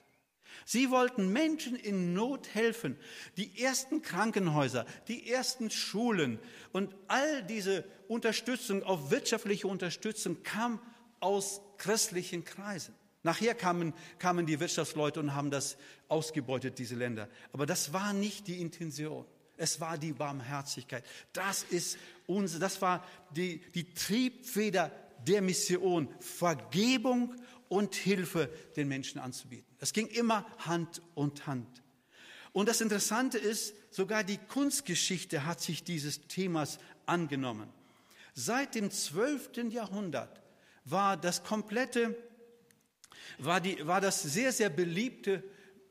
Sie 0.67 0.91
wollten 0.91 1.33
Menschen 1.33 1.75
in 1.75 2.13
Not 2.13 2.55
helfen. 2.55 2.99
Die 3.39 3.59
ersten 3.59 4.03
Krankenhäuser, 4.03 4.85
die 5.09 5.31
ersten 5.31 5.71
Schulen 5.71 6.39
und 6.73 6.95
all 7.09 7.43
diese 7.45 7.85
Unterstützung, 8.09 8.83
auch 8.83 9.11
wirtschaftliche 9.11 9.69
Unterstützung 9.69 10.43
kam 10.43 10.81
aus 11.21 11.63
christlichen 11.79 12.45
Kreisen. 12.45 12.95
Nachher 13.27 13.55
kamen, 13.55 13.93
kamen 14.21 14.47
die 14.47 14.61
Wirtschaftsleute 14.61 15.19
und 15.19 15.35
haben 15.35 15.51
das 15.51 15.77
ausgebeutet, 16.09 16.79
diese 16.79 16.95
Länder. 16.95 17.29
Aber 17.53 17.67
das 17.67 17.93
war 17.93 18.13
nicht 18.13 18.47
die 18.47 18.61
Intention. 18.61 19.27
Es 19.57 19.81
war 19.81 19.99
die 19.99 20.13
Barmherzigkeit. 20.13 21.05
Das 21.33 21.65
ist 21.65 21.99
unsere, 22.27 22.61
das 22.61 22.81
war 22.81 23.05
die, 23.31 23.61
die 23.75 23.93
Triebfeder 23.93 24.93
der 25.27 25.43
Mission, 25.43 26.09
Vergebung 26.21 27.35
und 27.69 27.97
Hilfe 27.97 28.49
den 28.77 28.87
Menschen 28.87 29.21
anzubieten. 29.21 29.67
Das 29.79 29.93
ging 29.93 30.07
immer 30.07 30.47
Hand 30.59 31.03
und 31.17 31.49
Hand. 31.49 31.83
Und 32.53 32.69
das 32.69 32.81
Interessante 32.81 33.39
ist, 33.39 33.75
sogar 33.91 34.23
die 34.23 34.39
Kunstgeschichte 34.39 35.47
hat 35.47 35.61
sich 35.61 35.83
dieses 35.83 36.29
Themas 36.29 36.79
angenommen. 37.07 37.69
Seit 38.35 38.77
dem 38.77 38.91
12. 38.91 39.73
Jahrhundert 39.73 40.43
war 40.85 41.17
das 41.17 41.43
komplette, 41.43 42.17
war, 43.39 43.61
die, 43.61 43.87
war 43.87 44.01
das 44.01 44.23
sehr, 44.23 44.53
sehr 44.53 44.69
beliebte, 44.69 45.43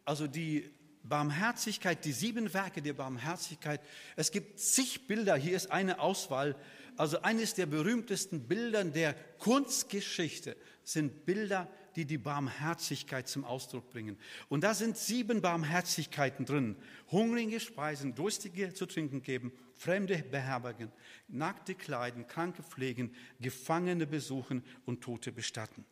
also 0.03 0.27
die 0.27 0.69
Barmherzigkeit, 1.03 2.03
die 2.03 2.11
sieben 2.11 2.53
Werke 2.53 2.81
der 2.81 2.93
Barmherzigkeit. 2.93 3.81
Es 4.15 4.31
gibt 4.31 4.59
zig 4.59 5.07
Bilder, 5.07 5.35
hier 5.35 5.55
ist 5.55 5.71
eine 5.71 5.99
Auswahl 5.99 6.55
also 6.97 7.21
eines 7.21 7.53
der 7.53 7.65
berühmtesten 7.65 8.47
Bilder 8.47 8.83
der 8.83 9.13
Kunstgeschichte, 9.39 10.55
sind 10.83 11.25
Bilder, 11.25 11.67
die 11.95 12.05
die 12.05 12.17
Barmherzigkeit 12.17 13.27
zum 13.27 13.45
Ausdruck 13.45 13.89
bringen. 13.89 14.17
Und 14.49 14.63
da 14.63 14.73
sind 14.73 14.97
sieben 14.97 15.41
Barmherzigkeiten 15.41 16.45
drin. 16.45 16.75
Hungrige 17.11 17.59
speisen, 17.59 18.15
Durstige 18.15 18.73
zu 18.73 18.85
trinken 18.85 19.21
geben, 19.21 19.51
Fremde 19.73 20.17
beherbergen, 20.17 20.91
Nackte 21.27 21.75
kleiden, 21.75 22.27
Kranke 22.27 22.63
pflegen, 22.63 23.13
Gefangene 23.39 24.05
besuchen 24.07 24.63
und 24.85 25.01
Tote 25.01 25.31
bestatten. 25.31 25.85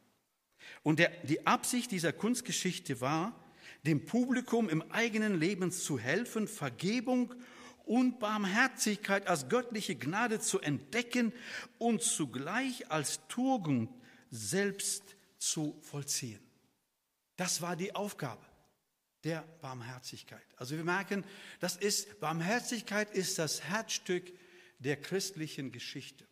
Und 0.84 1.00
der, 1.00 1.10
die 1.24 1.46
Absicht 1.46 1.92
dieser 1.92 2.14
Kunstgeschichte 2.14 3.02
war, 3.02 3.40
dem 3.86 4.06
Publikum 4.06 4.70
im 4.70 4.82
eigenen 4.92 5.40
Leben 5.40 5.72
zu 5.72 6.00
helfen, 6.00 6.48
Vergebung 6.48 7.34
und 7.86 8.20
Barmherzigkeit 8.20 9.28
als 9.28 9.50
göttliche 9.50 9.96
Gnade 9.96 10.40
zu 10.40 10.60
entdecken 10.62 11.34
und 11.78 12.02
zugleich 12.02 12.90
als 12.90 13.20
Tugend 13.28 13.90
selbst 14.30 15.16
zu 15.38 15.78
vollziehen. 15.82 16.40
Das 17.36 17.62
war 17.62 17.76
die 17.76 17.94
Aufgabe 17.94 18.46
der 19.24 19.42
Barmherzigkeit. 19.62 20.46
Also 20.58 20.76
wir 20.76 20.84
merken, 20.84 21.24
das 21.60 21.76
ist, 21.76 22.20
Barmherzigkeit 22.20 23.12
ist 23.12 23.40
das 23.40 23.64
Herzstück 23.64 24.32
der 24.80 24.98
christlichen 24.98 25.72
Geschichte. 25.72 26.26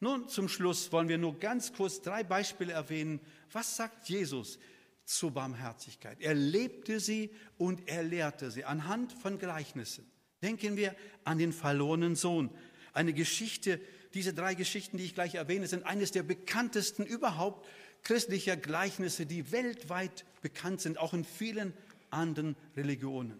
Nun 0.00 0.28
zum 0.28 0.48
Schluss 0.48 0.90
wollen 0.92 1.08
wir 1.08 1.18
nur 1.18 1.38
ganz 1.38 1.72
kurz 1.72 2.00
drei 2.00 2.24
Beispiele 2.24 2.72
erwähnen. 2.72 3.20
Was 3.52 3.76
sagt 3.76 4.08
Jesus 4.08 4.58
zur 5.04 5.32
Barmherzigkeit? 5.32 6.20
Er 6.20 6.34
lebte 6.34 7.00
sie 7.00 7.30
und 7.58 7.88
er 7.88 8.02
lehrte 8.02 8.50
sie 8.50 8.64
anhand 8.64 9.12
von 9.12 9.38
Gleichnissen. 9.38 10.10
Denken 10.42 10.76
wir 10.76 10.94
an 11.24 11.38
den 11.38 11.52
verlorenen 11.52 12.16
Sohn. 12.16 12.50
Eine 12.92 13.12
Geschichte, 13.12 13.80
diese 14.14 14.34
drei 14.34 14.54
Geschichten, 14.54 14.96
die 14.96 15.04
ich 15.04 15.14
gleich 15.14 15.34
erwähne, 15.34 15.66
sind 15.66 15.84
eines 15.84 16.12
der 16.12 16.22
bekanntesten 16.22 17.04
überhaupt 17.04 17.66
christlicher 18.02 18.56
Gleichnisse, 18.56 19.26
die 19.26 19.52
weltweit 19.52 20.24
bekannt 20.42 20.80
sind, 20.80 20.98
auch 20.98 21.12
in 21.12 21.24
vielen 21.24 21.74
anderen 22.10 22.56
Religionen. 22.76 23.38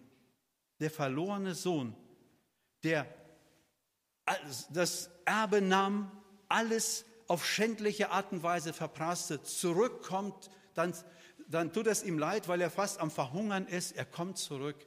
Der 0.80 0.90
verlorene 0.90 1.54
Sohn, 1.54 1.94
der 2.82 3.06
das 4.72 5.10
Erbe 5.24 5.60
nahm, 5.60 6.10
alles 6.48 7.04
auf 7.30 7.46
schändliche 7.46 8.10
Art 8.10 8.32
und 8.32 8.42
Weise 8.42 8.72
verprasste, 8.72 9.40
zurückkommt, 9.44 10.50
dann, 10.74 10.92
dann 11.46 11.72
tut 11.72 11.86
es 11.86 12.02
ihm 12.02 12.18
leid, 12.18 12.48
weil 12.48 12.60
er 12.60 12.70
fast 12.70 12.98
am 12.98 13.12
Verhungern 13.12 13.68
ist. 13.68 13.92
Er 13.92 14.04
kommt 14.04 14.36
zurück. 14.36 14.84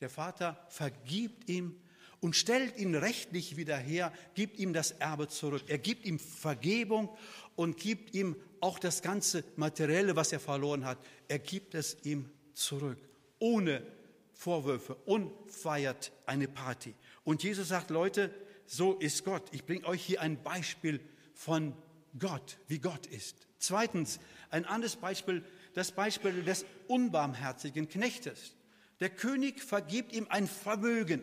Der 0.00 0.10
Vater 0.10 0.58
vergibt 0.70 1.48
ihm 1.48 1.80
und 2.18 2.34
stellt 2.34 2.76
ihn 2.78 2.96
rechtlich 2.96 3.56
wieder 3.56 3.76
her, 3.76 4.12
gibt 4.34 4.58
ihm 4.58 4.72
das 4.72 4.90
Erbe 4.90 5.28
zurück. 5.28 5.62
Er 5.68 5.78
gibt 5.78 6.04
ihm 6.04 6.18
Vergebung 6.18 7.10
und 7.54 7.76
gibt 7.76 8.12
ihm 8.12 8.34
auch 8.58 8.80
das 8.80 9.00
ganze 9.00 9.44
Materielle, 9.54 10.16
was 10.16 10.32
er 10.32 10.40
verloren 10.40 10.84
hat. 10.84 10.98
Er 11.28 11.38
gibt 11.38 11.76
es 11.76 11.98
ihm 12.02 12.28
zurück, 12.54 12.98
ohne 13.38 13.86
Vorwürfe 14.32 14.96
und 15.04 15.30
feiert 15.48 16.10
eine 16.26 16.48
Party. 16.48 16.92
Und 17.22 17.44
Jesus 17.44 17.68
sagt, 17.68 17.90
Leute, 17.90 18.34
so 18.66 18.94
ist 18.94 19.24
Gott. 19.24 19.44
Ich 19.52 19.64
bringe 19.64 19.86
euch 19.86 20.02
hier 20.02 20.20
ein 20.22 20.42
Beispiel 20.42 21.00
von 21.34 21.72
Gott, 22.18 22.58
wie 22.68 22.78
Gott 22.78 23.06
ist. 23.06 23.46
Zweitens, 23.58 24.20
ein 24.50 24.64
anderes 24.64 24.96
Beispiel, 24.96 25.44
das 25.74 25.92
Beispiel 25.92 26.42
des 26.42 26.64
unbarmherzigen 26.86 27.88
Knechtes. 27.88 28.54
Der 29.00 29.10
König 29.10 29.62
vergibt 29.62 30.12
ihm 30.12 30.26
ein 30.28 30.46
Vermögen 30.46 31.22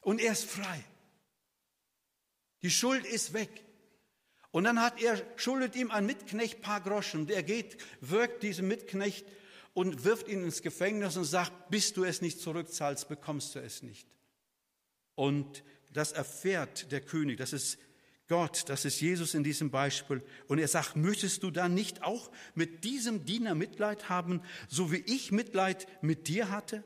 und 0.00 0.20
er 0.20 0.32
ist 0.32 0.44
frei. 0.44 0.84
Die 2.62 2.70
Schuld 2.70 3.04
ist 3.04 3.32
weg. 3.32 3.64
Und 4.52 4.64
dann 4.64 4.80
hat 4.80 5.00
er, 5.00 5.20
schuldet 5.36 5.74
ihm 5.74 5.90
ein 5.90 6.06
Mitknecht 6.06 6.60
paar 6.60 6.80
Groschen. 6.80 7.28
Er 7.28 7.42
geht, 7.42 7.78
wirkt 8.00 8.42
diesem 8.42 8.68
Mitknecht 8.68 9.26
und 9.74 10.04
wirft 10.04 10.28
ihn 10.28 10.44
ins 10.44 10.62
Gefängnis 10.62 11.16
und 11.16 11.24
sagt, 11.24 11.70
bis 11.70 11.94
du 11.94 12.04
es 12.04 12.20
nicht 12.20 12.40
zurückzahlst, 12.40 13.08
bekommst 13.08 13.54
du 13.54 13.60
es 13.60 13.82
nicht. 13.82 14.06
Und 15.14 15.64
das 15.92 16.12
erfährt 16.12 16.92
der 16.92 17.00
König, 17.00 17.38
das 17.38 17.52
ist 17.52 17.78
Gott, 18.32 18.70
das 18.70 18.86
ist 18.86 18.98
Jesus 19.02 19.34
in 19.34 19.44
diesem 19.44 19.70
Beispiel. 19.70 20.22
Und 20.48 20.58
er 20.58 20.66
sagt, 20.66 20.96
möchtest 20.96 21.42
du 21.42 21.50
dann 21.50 21.74
nicht 21.74 22.02
auch 22.02 22.30
mit 22.54 22.82
diesem 22.82 23.26
Diener 23.26 23.54
Mitleid 23.54 24.08
haben, 24.08 24.40
so 24.68 24.90
wie 24.90 25.04
ich 25.04 25.32
Mitleid 25.32 25.86
mit 26.00 26.28
dir 26.28 26.48
hatte? 26.48 26.82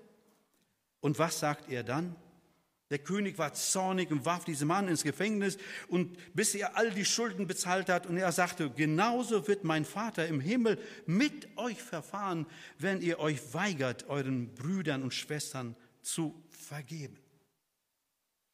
Und 0.98 1.20
was 1.20 1.38
sagt 1.38 1.70
er 1.70 1.85
dann? 1.85 2.16
Der 2.90 2.98
König 2.98 3.38
war 3.38 3.54
zornig 3.54 4.11
und 4.11 4.24
warf 4.24 4.44
diesen 4.44 4.66
Mann 4.66 4.88
ins 4.88 5.04
Gefängnis 5.04 5.56
und 5.87 6.18
bis 6.35 6.52
er 6.56 6.76
all 6.76 6.90
die 6.90 7.04
Schulden 7.04 7.46
bezahlt 7.46 7.90
hat 7.90 8.09
und 8.09 8.16
er 8.16 8.32
sagte, 8.32 8.68
genauso 8.68 9.46
wird 9.46 9.62
mein 9.62 9.85
Vater 9.85 10.26
im 10.26 10.40
Himmel 10.40 10.80
mit 11.06 11.56
euch 11.56 11.80
verfahren, 11.80 12.46
wenn 12.80 13.00
ihr 13.02 13.20
euch 13.20 13.54
weigert, 13.54 14.09
euren 14.09 14.52
Brüdern 14.52 15.04
und 15.04 15.14
Schwestern 15.14 15.76
zu 16.02 16.42
vergeben. 16.50 17.16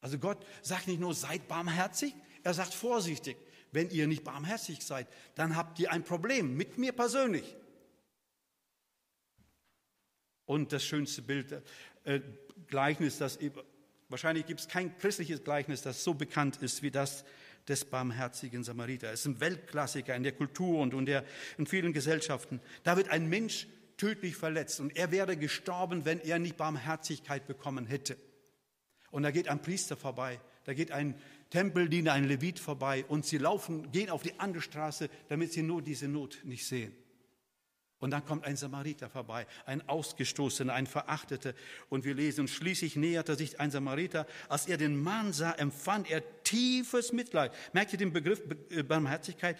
Also 0.02 0.18
Gott 0.18 0.44
sagt 0.60 0.88
nicht 0.88 1.00
nur, 1.00 1.14
seid 1.14 1.48
barmherzig, 1.48 2.12
er 2.44 2.54
sagt 2.54 2.74
vorsichtig, 2.74 3.36
wenn 3.70 3.90
ihr 3.90 4.06
nicht 4.06 4.24
barmherzig 4.24 4.82
seid, 4.82 5.08
dann 5.34 5.56
habt 5.56 5.78
ihr 5.78 5.90
ein 5.90 6.04
Problem 6.04 6.56
mit 6.56 6.78
mir 6.78 6.92
persönlich. 6.92 7.56
Und 10.44 10.72
das 10.72 10.84
schönste 10.84 11.22
Bild, 11.22 11.62
äh, 12.04 12.20
Gleichnis, 12.66 13.18
das 13.18 13.38
wahrscheinlich 14.08 14.46
gibt 14.46 14.60
es 14.60 14.68
kein 14.68 14.96
christliches 14.98 15.42
Gleichnis, 15.44 15.82
das 15.82 16.04
so 16.04 16.14
bekannt 16.14 16.58
ist 16.62 16.82
wie 16.82 16.90
das 16.90 17.24
des 17.68 17.84
barmherzigen 17.84 18.64
Samariter. 18.64 19.12
Es 19.12 19.20
ist 19.20 19.26
ein 19.26 19.40
Weltklassiker 19.40 20.14
in 20.14 20.22
der 20.22 20.32
Kultur 20.32 20.80
und 20.80 20.94
in, 20.94 21.06
der, 21.06 21.24
in 21.58 21.66
vielen 21.66 21.92
Gesellschaften. 21.92 22.60
Da 22.82 22.96
wird 22.96 23.08
ein 23.08 23.28
Mensch 23.28 23.68
tödlich 23.96 24.36
verletzt 24.36 24.80
und 24.80 24.96
er 24.96 25.10
wäre 25.10 25.36
gestorben, 25.36 26.04
wenn 26.04 26.20
er 26.20 26.38
nicht 26.38 26.56
Barmherzigkeit 26.56 27.46
bekommen 27.46 27.86
hätte. 27.86 28.16
Und 29.10 29.22
da 29.22 29.30
geht 29.30 29.48
ein 29.48 29.62
Priester 29.62 29.96
vorbei, 29.96 30.40
da 30.64 30.74
geht 30.74 30.90
ein 30.90 31.14
Tempeldiener, 31.52 32.14
ein 32.14 32.24
Levit 32.24 32.58
vorbei 32.58 33.04
und 33.08 33.26
sie 33.26 33.36
laufen, 33.36 33.92
gehen 33.92 34.08
auf 34.08 34.22
die 34.22 34.40
andere 34.40 34.62
Straße, 34.62 35.10
damit 35.28 35.52
sie 35.52 35.62
nur 35.62 35.82
diese 35.82 36.08
Not 36.08 36.40
nicht 36.44 36.64
sehen. 36.64 36.94
Und 38.02 38.10
dann 38.10 38.26
kommt 38.26 38.44
ein 38.44 38.56
Samariter 38.56 39.08
vorbei, 39.08 39.46
ein 39.64 39.88
Ausgestoßener, 39.88 40.72
ein 40.72 40.88
Verachteter. 40.88 41.54
Und 41.88 42.04
wir 42.04 42.14
lesen, 42.14 42.48
schließlich 42.48 42.96
näherte 42.96 43.36
sich 43.36 43.60
ein 43.60 43.70
Samariter. 43.70 44.26
Als 44.48 44.66
er 44.66 44.76
den 44.76 45.00
Mann 45.00 45.32
sah, 45.32 45.52
empfand 45.52 46.10
er 46.10 46.20
tiefes 46.42 47.12
Mitleid. 47.12 47.52
Merkt 47.72 47.92
ihr 47.92 48.00
den 48.00 48.12
Begriff 48.12 48.42
äh, 48.70 48.82
Barmherzigkeit? 48.82 49.56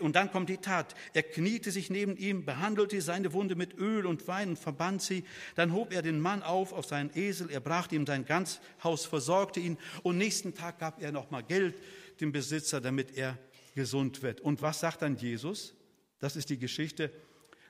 Und 0.00 0.14
dann 0.14 0.30
kommt 0.30 0.50
die 0.50 0.58
Tat. 0.58 0.94
Er 1.14 1.22
kniete 1.22 1.70
sich 1.70 1.88
neben 1.88 2.18
ihm, 2.18 2.44
behandelte 2.44 3.00
seine 3.00 3.32
Wunde 3.32 3.56
mit 3.56 3.78
Öl 3.78 4.04
und 4.04 4.28
Wein 4.28 4.50
und 4.50 4.58
verband 4.58 5.00
sie. 5.00 5.24
Dann 5.54 5.72
hob 5.72 5.90
er 5.94 6.02
den 6.02 6.20
Mann 6.20 6.42
auf 6.42 6.74
auf 6.74 6.84
seinen 6.84 7.16
Esel. 7.16 7.50
Er 7.50 7.60
brachte 7.60 7.94
ihm 7.94 8.04
sein 8.04 8.26
ganz 8.26 8.60
Haus, 8.84 9.06
versorgte 9.06 9.60
ihn. 9.60 9.78
Und 10.02 10.18
nächsten 10.18 10.52
Tag 10.52 10.80
gab 10.80 11.00
er 11.00 11.12
nochmal 11.12 11.44
Geld 11.44 11.76
dem 12.20 12.30
Besitzer, 12.30 12.82
damit 12.82 13.16
er 13.16 13.38
gesund 13.74 14.20
wird. 14.20 14.42
Und 14.42 14.60
was 14.60 14.80
sagt 14.80 15.00
dann 15.00 15.16
Jesus? 15.16 15.72
Das 16.18 16.36
ist 16.36 16.50
die 16.50 16.58
Geschichte 16.58 17.10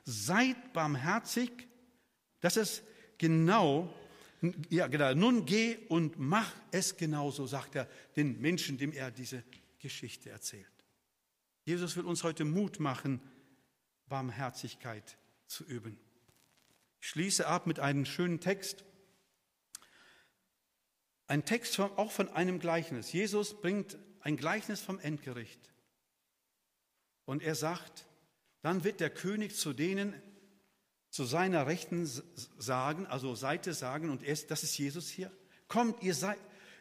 seid 0.07 0.71
barmherzig. 0.71 1.51
Das 2.39 2.55
ist 2.55 2.81
genau, 3.17 3.93
ja 4.69 4.87
genau, 4.87 5.13
nun 5.13 5.45
geh 5.45 5.77
und 5.89 6.17
mach 6.17 6.51
es 6.71 6.95
genauso, 6.95 7.45
sagt 7.45 7.75
er 7.75 7.89
den 8.15 8.39
Menschen, 8.39 8.77
dem 8.77 8.93
er 8.93 9.11
diese 9.11 9.43
Geschichte 9.79 10.29
erzählt. 10.29 10.65
Jesus 11.65 11.97
will 11.97 12.05
uns 12.05 12.23
heute 12.23 12.45
Mut 12.45 12.79
machen, 12.79 13.19
Barmherzigkeit 14.07 15.17
zu 15.45 15.65
üben. 15.65 15.99
Ich 17.01 17.09
schließe 17.09 17.45
ab 17.45 17.67
mit 17.67 17.81
einem 17.81 18.05
schönen 18.05 18.39
Text. 18.39 18.85
Ein 21.27 21.43
Text 21.43 21.77
auch 21.79 22.11
von 22.11 22.29
einem 22.29 22.59
Gleichnis. 22.59 23.11
Jesus 23.11 23.59
bringt 23.59 23.97
ein 24.21 24.37
Gleichnis 24.37 24.79
vom 24.79 24.99
Endgericht. 24.99 25.73
Und 27.25 27.43
er 27.43 27.55
sagt, 27.55 28.07
dann 28.61 28.83
wird 28.83 28.99
der 28.99 29.09
König 29.09 29.55
zu 29.55 29.73
denen 29.73 30.13
zu 31.09 31.25
seiner 31.25 31.67
Rechten 31.67 32.05
sagen, 32.57 33.07
also 33.07 33.35
Seite 33.35 33.73
sagen, 33.73 34.09
und 34.09 34.23
er, 34.23 34.35
das 34.47 34.63
ist 34.63 34.77
Jesus 34.77 35.09
hier, 35.09 35.31
kommt, 35.67 36.03
ihr 36.03 36.13
seid, 36.13 36.37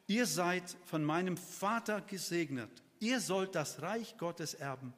ihr 0.07 0.27
seid 0.27 0.77
von 0.85 1.05
meinem 1.05 1.37
Vater 1.37 2.01
gesegnet. 2.01 2.71
Ihr 2.99 3.21
sollt 3.21 3.55
das 3.55 3.83
Reich 3.83 4.17
Gottes 4.19 4.55
erben, 4.55 4.95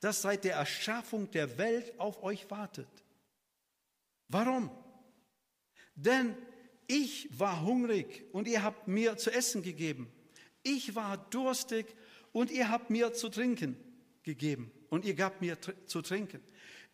das 0.00 0.22
seit 0.22 0.44
der 0.44 0.54
Erschaffung 0.56 1.30
der 1.30 1.58
Welt 1.58 1.98
auf 1.98 2.22
euch 2.22 2.50
wartet. 2.50 2.88
Warum? 4.28 4.70
Denn 5.94 6.36
ich 6.86 7.28
war 7.38 7.62
hungrig 7.62 8.24
und 8.32 8.48
ihr 8.48 8.62
habt 8.62 8.86
mir 8.88 9.16
zu 9.16 9.32
essen 9.32 9.62
gegeben. 9.62 10.10
Ich 10.62 10.94
war 10.94 11.18
durstig 11.30 11.86
und 12.32 12.50
ihr 12.50 12.68
habt 12.68 12.90
mir 12.90 13.12
zu 13.12 13.28
trinken 13.28 13.76
gegeben 14.22 14.72
und 14.90 15.04
ihr 15.04 15.14
gabt 15.14 15.40
mir 15.40 15.58
zu 15.86 16.02
trinken. 16.02 16.40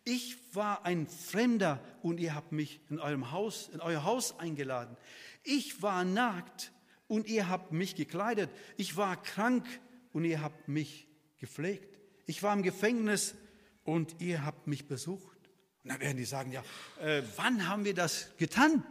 Ich 0.05 0.37
war 0.53 0.85
ein 0.85 1.07
Fremder 1.07 1.79
und 2.01 2.19
ihr 2.19 2.35
habt 2.35 2.51
mich 2.51 2.81
in 2.89 2.99
eurem 2.99 3.31
Haus, 3.31 3.69
in 3.73 3.79
euer 3.79 4.03
Haus 4.03 4.37
eingeladen. 4.39 4.97
Ich 5.43 5.81
war 5.81 6.03
nackt 6.03 6.71
und 7.07 7.27
ihr 7.27 7.47
habt 7.47 7.71
mich 7.71 7.95
gekleidet. 7.95 8.49
Ich 8.75 8.97
war 8.97 9.21
krank 9.21 9.65
und 10.11 10.25
ihr 10.25 10.41
habt 10.41 10.67
mich 10.67 11.07
gepflegt. 11.37 11.97
Ich 12.25 12.43
war 12.43 12.53
im 12.53 12.63
Gefängnis 12.63 13.35
und 13.83 14.19
ihr 14.19 14.45
habt 14.45 14.67
mich 14.67 14.87
besucht. 14.87 15.37
Und 15.83 15.91
dann 15.91 15.99
werden 15.99 16.17
die 16.17 16.25
sagen, 16.25 16.51
ja, 16.51 16.63
äh, 17.01 17.21
wann 17.35 17.67
haben 17.67 17.85
wir 17.85 17.93
das 17.93 18.35
getan? 18.37 18.83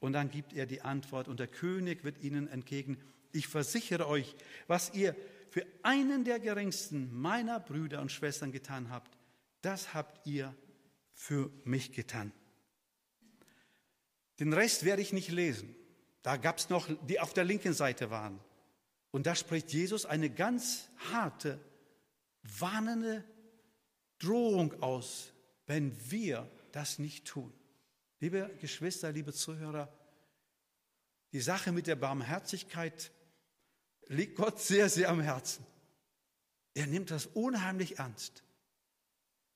Und 0.00 0.12
dann 0.12 0.30
gibt 0.30 0.52
er 0.52 0.66
die 0.66 0.82
Antwort 0.82 1.28
und 1.28 1.40
der 1.40 1.48
König 1.48 2.04
wird 2.04 2.22
ihnen 2.22 2.48
entgegen, 2.48 2.98
ich 3.32 3.48
versichere 3.48 4.08
euch, 4.08 4.34
was 4.66 4.94
ihr 4.94 5.14
für 5.50 5.66
einen 5.82 6.24
der 6.24 6.40
geringsten 6.40 7.12
meiner 7.12 7.60
Brüder 7.60 8.00
und 8.00 8.12
Schwestern 8.12 8.52
getan 8.52 8.90
habt, 8.90 9.16
das 9.62 9.94
habt 9.94 10.26
ihr 10.26 10.54
für 11.12 11.50
mich 11.64 11.92
getan. 11.92 12.32
Den 14.38 14.52
Rest 14.52 14.84
werde 14.84 15.02
ich 15.02 15.12
nicht 15.12 15.30
lesen. 15.30 15.74
Da 16.22 16.36
gab 16.36 16.58
es 16.58 16.68
noch, 16.68 16.88
die 17.06 17.20
auf 17.20 17.32
der 17.32 17.44
linken 17.44 17.72
Seite 17.72 18.10
waren. 18.10 18.38
Und 19.10 19.26
da 19.26 19.34
spricht 19.34 19.72
Jesus 19.72 20.04
eine 20.04 20.30
ganz 20.30 20.88
harte, 21.12 21.58
warnende 22.42 23.24
Drohung 24.18 24.80
aus, 24.82 25.32
wenn 25.66 25.96
wir 26.10 26.50
das 26.72 26.98
nicht 26.98 27.26
tun. 27.26 27.52
Liebe 28.20 28.50
Geschwister, 28.60 29.12
liebe 29.12 29.32
Zuhörer, 29.32 29.92
die 31.32 31.40
Sache 31.40 31.72
mit 31.72 31.86
der 31.86 31.96
Barmherzigkeit 31.96 33.10
liegt 34.08 34.36
Gott 34.36 34.60
sehr, 34.60 34.88
sehr 34.88 35.08
am 35.08 35.20
Herzen. 35.20 35.64
Er 36.74 36.86
nimmt 36.86 37.10
das 37.10 37.26
unheimlich 37.26 37.98
ernst. 37.98 38.42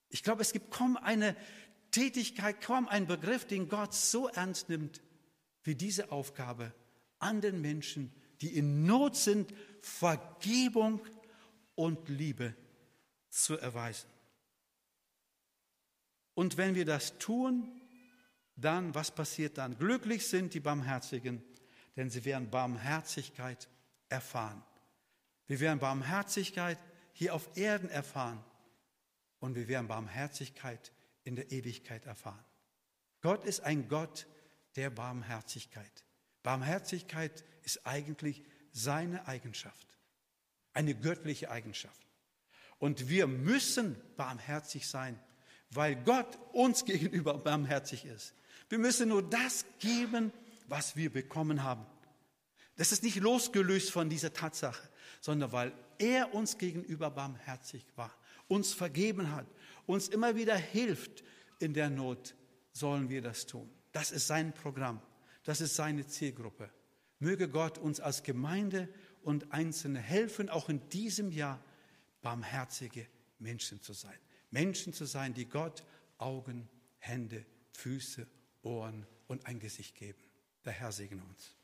Ich 0.09 0.23
glaube, 0.23 0.43
es 0.43 0.53
gibt 0.53 0.71
kaum 0.71 0.97
eine 0.97 1.37
Tätigkeit, 1.91 2.61
kaum 2.61 2.89
einen 2.89 3.07
Begriff, 3.07 3.47
den 3.47 3.69
Gott 3.69 3.95
so 3.95 4.29
ernst 4.29 4.69
nimmt 4.69 5.03
wie 5.65 5.75
diese 5.75 6.11
Aufgabe, 6.11 6.73
an 7.19 7.41
den 7.41 7.61
Menschen, 7.61 8.13
die 8.41 8.57
in 8.57 8.85
Not 8.85 9.17
sind, 9.17 9.55
Vergebung 9.81 11.01
und 11.75 12.09
Liebe 12.09 12.55
zu 13.31 13.57
erweisen. 13.57 14.11
Und 16.35 16.57
wenn 16.57 16.75
wir 16.75 16.85
das 16.85 17.19
tun, 17.19 17.81
dann, 18.57 18.95
was 18.95 19.15
passiert 19.15 19.59
dann? 19.59 19.79
Glücklich 19.79 20.27
sind 20.27 20.55
die 20.55 20.61
Barmherzigen, 20.61 21.43
denn 21.97 22.11
sie 22.11 22.25
werden 22.25 22.51
Barmherzigkeit 22.51 23.69
erfahren. 24.13 24.63
Wir 25.47 25.59
werden 25.59 25.81
Barmherzigkeit 25.81 26.79
hier 27.13 27.35
auf 27.35 27.57
Erden 27.57 27.89
erfahren 27.89 28.45
und 29.41 29.57
wir 29.57 29.67
werden 29.67 29.89
Barmherzigkeit 29.89 30.93
in 31.25 31.35
der 31.35 31.51
Ewigkeit 31.51 32.05
erfahren. 32.07 32.45
Gott 33.23 33.45
ist 33.45 33.61
ein 33.61 33.89
Gott 33.89 34.27
der 34.77 34.91
Barmherzigkeit. 34.91 36.05
Barmherzigkeit 36.43 37.45
ist 37.63 37.87
eigentlich 37.87 38.45
seine 38.73 39.27
Eigenschaft, 39.27 39.87
eine 40.73 40.95
göttliche 40.95 41.51
Eigenschaft. 41.51 42.07
Und 42.79 43.09
wir 43.09 43.27
müssen 43.27 43.97
barmherzig 44.17 44.89
sein, 44.89 45.19
weil 45.71 45.97
Gott 45.97 46.39
uns 46.53 46.85
gegenüber 46.93 47.39
barmherzig 47.39 48.05
ist. 48.05 48.35
Wir 48.69 48.79
müssen 48.79 49.09
nur 49.09 49.23
das 49.23 49.65
geben, 49.79 50.33
was 50.67 50.97
wir 50.97 51.13
bekommen 51.13 51.63
haben. 51.63 51.87
Das 52.77 52.93
ist 52.93 53.03
nicht 53.03 53.17
losgelöst 53.17 53.91
von 53.91 54.09
dieser 54.09 54.33
Tatsache, 54.33 54.89
sondern 55.21 55.53
weil 55.53 55.73
er 55.99 56.35
uns 56.35 56.59
gegenüber 56.59 57.11
barmherzig 57.11 57.87
war, 57.97 58.15
uns 58.49 58.73
vergeben 58.73 59.33
hat, 59.33 59.47
uns 59.87 60.09
immer 60.09 60.37
wieder 60.37 60.57
hilft 60.57 61.23
in 61.59 61.75
der 61.75 61.91
Not, 61.91 62.35
sollen 62.73 63.09
wir 63.09 63.23
das 63.23 63.47
tun. 63.47 63.71
Das 63.93 64.11
ist 64.11 64.27
sein 64.27 64.53
Programm, 64.55 65.01
das 65.45 65.61
ist 65.61 65.77
seine 65.77 66.07
Zielgruppe. 66.07 66.71
Möge 67.19 67.49
Gott 67.49 67.79
uns 67.79 68.01
als 68.01 68.23
Gemeinde 68.23 68.89
und 69.23 69.53
Einzelne 69.53 70.01
helfen, 70.01 70.49
auch 70.49 70.69
in 70.69 70.89
diesem 70.89 71.31
Jahr 71.31 71.63
barmherzige 72.21 73.07
Menschen 73.39 73.81
zu 73.81 73.93
sein. 73.93 74.19
Menschen 74.51 74.93
zu 74.93 75.05
sein, 75.05 75.35
die 75.35 75.49
Gott 75.49 75.85
Augen, 76.19 76.69
Hände, 76.99 77.45
Füße, 77.73 78.27
Ohren 78.63 79.07
und 79.27 79.47
ein 79.47 79.59
Gesicht 79.59 79.97
geben. 79.97 80.23
Der 80.65 80.73
Herr 80.73 80.93
segne 80.93 81.23
uns. 81.23 81.57